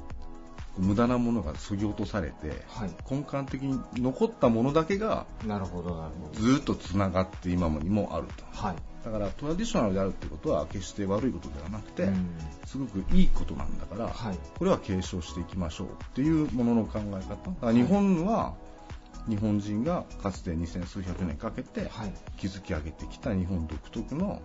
[0.79, 2.65] 無駄なものが削ぎ落とされて、
[3.11, 6.41] 根幹的に残ったものだけがなるほどなるほど。
[6.41, 8.45] ずっとつながって今にもあると、
[9.05, 12.09] だからトラディショナルであるってことは決して悪いことではなくて、
[12.67, 14.09] すごくいいことなんだから、
[14.59, 17.19] これは継承していきましょうっていうものの考え方。
[17.19, 18.55] だから日本は
[19.29, 21.91] 日本人がかつて2000数百年かけて
[22.39, 24.41] 築き上げてきた日本独特の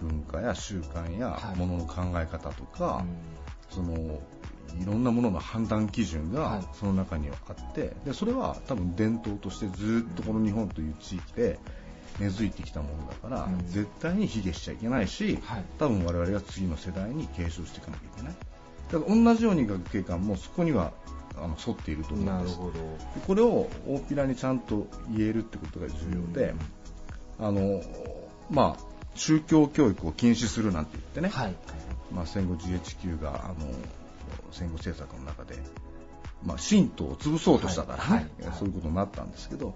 [0.00, 3.04] 文化や習慣やものの考え方とか、
[3.70, 4.20] その
[4.80, 11.58] いろんなものの判断基準がその中にはあってでそれは多分伝統としてずっとこの日本という地域で
[12.18, 15.38] 根付いてきたものだから、絶対に卑下しちゃいけないし、
[15.78, 18.34] 多分我々が次の世代に継承していかなきゃいけない。
[18.92, 20.92] だから同じように学芸館もそこには
[21.36, 22.58] あの沿っていると思うんです。
[22.58, 22.72] なるほど。
[22.72, 22.80] で
[23.26, 25.94] これを大っぴらにちゃんと言えるってことが重
[26.28, 26.54] 要で、
[27.40, 27.82] あの
[28.50, 31.30] まあ宗教教育を禁止するなんて言ってね、
[32.12, 33.70] まあ、戦後 GHQ があの
[34.52, 35.56] 戦後政策の中で、
[36.44, 39.74] まあ、神道を潰そうとしたから、ねそういうことになったんですけど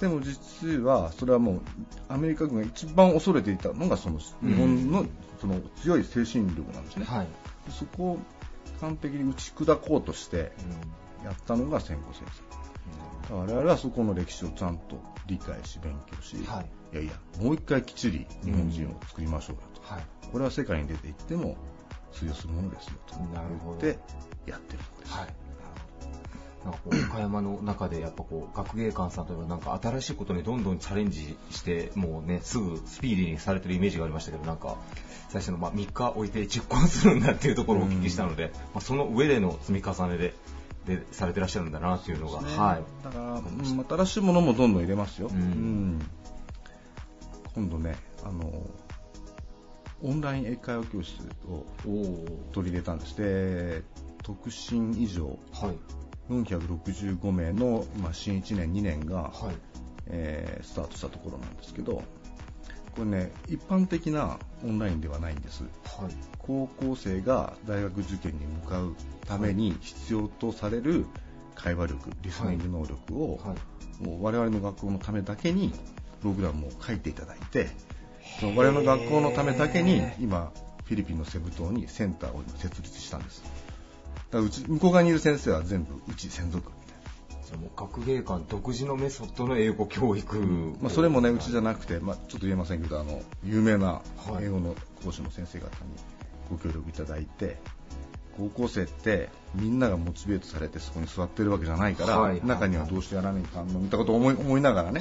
[0.00, 1.60] でも実はそれはもう
[2.08, 5.06] アメリカ軍が一番恐れていたのがその日本の
[5.40, 7.06] その強い精神力なんですね、
[7.70, 8.18] そこを
[8.80, 10.52] 完璧に打ち砕こうとして
[11.24, 12.30] やったのが戦後政
[13.28, 16.44] 策、我々はそこの歴史をちゃんと理解し勉強し、い、
[16.96, 19.82] やいやもう一回きっちり日本人を作りましょうよと、
[20.30, 21.56] これは世界に出ていっても
[22.12, 23.16] 通用するものですよと。
[23.16, 23.98] 言って
[24.46, 25.12] やってるんです、
[26.64, 26.80] なんか
[27.12, 34.76] 岡山の中でやっぱこう学芸館さんといえばなんか新しいことにどんどんチャレンジしてもうねすぐスピーディーにされてるイメージがありましたけどなんか
[35.28, 40.34] 最初のまあ3日置いて実行するんだっていうところをお聞きしたので、まあ、その上での積み重ねで
[40.86, 42.56] でされてらっしゃるんだなっていうのが、ね。
[42.56, 46.00] はい、だから、うん新しいものもどんどん入れますよ、うん。
[47.54, 48.52] 今度ねあの
[50.02, 51.64] オンライン英会話教室を
[52.52, 53.16] 取り入れたんです。
[53.16, 53.82] で
[54.22, 55.38] 特進以上、
[56.28, 59.32] 465名の、まあ、新1年2年が、
[60.08, 62.02] えースタートしたところなんですけど
[62.96, 65.64] これね一般的なオンラインではないんです、
[66.38, 71.06] 高校生が大学受験に向かうために必要とされる
[71.54, 73.38] 会話力リスニング能力を、
[74.00, 75.72] もう我々の学校のためだけに
[76.20, 77.68] プログラムを書いていただいて
[78.40, 80.52] その我々の学校のためだけに今
[80.84, 83.42] フィリピンのセブ島にセンターを今設立したんです。
[83.42, 86.70] だからうち向こう側にいる先生は全部うち専属
[87.46, 90.36] じゃあもう学芸館独自のメソッドの英語教育、
[90.80, 94.02] まあ、それもねうちじゃなくて、まあ、ちょっと言えませんけどあの有名な
[94.40, 94.74] 英語の
[95.04, 95.70] 講師の先生方に
[96.50, 97.58] ご協力いただいて
[98.36, 105.00] 高校生ってみんながモチベートされてそこに座ってるわけじゃないから、はい中にはどうしてやらないかんのみたいなことを思い思いながらね、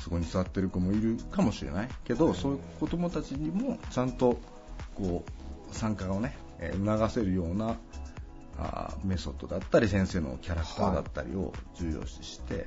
[0.00, 4.38] そこに座ってる子もいるかもしれないけど、そういう子どもたちにもちゃんと
[4.94, 7.76] こう参加をね、えー促せるような
[8.58, 12.66] あーメソッドだったり先生のキャラクターだったりを重要視して、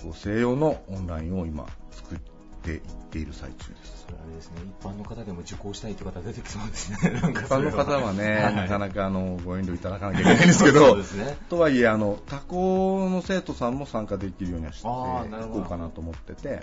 [0.00, 2.80] 高校生用のオンラインを今作っていっ
[3.10, 4.06] ている最中です。
[4.06, 4.56] それあれですね。
[4.80, 6.98] 一般の方でも受講したいという方出てきそうですね。
[7.14, 8.50] 一般の方はね、は。
[8.50, 16.62] いなかなかあのご遠慮いただかなきゃいけないんですけそど、ねとはいえあの他校の生徒さんも参加できるようにはしていこうかなと思ってて、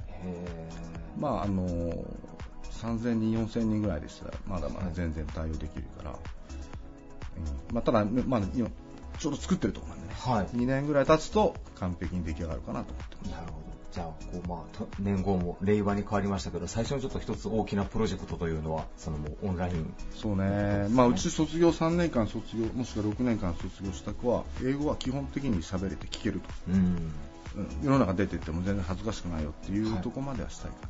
[1.20, 1.94] まああの
[2.82, 6.18] 3000人、4000人ぐらいでしたらまだまだ全然対応できるから、うん。
[7.74, 8.70] まあ、ただ、まだ今
[9.18, 13.32] ちょうど作ってるところなんでね、2年ぐらい経つと完璧に出来上がるかなと思ってます。
[13.32, 19.94] なるほどじゃあこう、まあ、と年号も令和に変わりましたけど最初のちょっと一つ大きなプロジェクトというのはそのもうオンライン。
[20.14, 26.76] そうね、まあ、うち卒業3年間卒業、もしくは6年間卒業した子は、英語は基本的に喋れて聞けると、うん。
[26.76, 27.70] うん。
[27.84, 30.90] 世の中出てっても全然恥ずかしくないよっていうところまではしたいかな。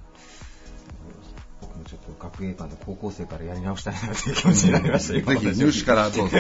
[1.62, 5.64] 僕もちょっと学芸館で高校生からやり直したいなという気持ちになりました、ぜひ今の話を聞いて。
[5.66, 6.38] 入試から どうぞ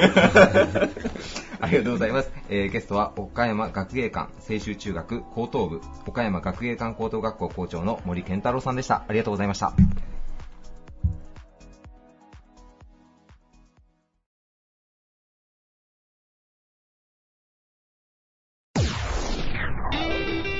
[1.61, 9.03] ありがとうございます、えーゲストは岡山学芸館青州中学高等部岡山学芸館高等学校校長の森健太郎さんでした。
[9.07, 9.73] ありがとうございました。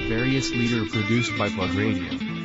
[0.08, 2.44] Various leader produced by Plug Radio.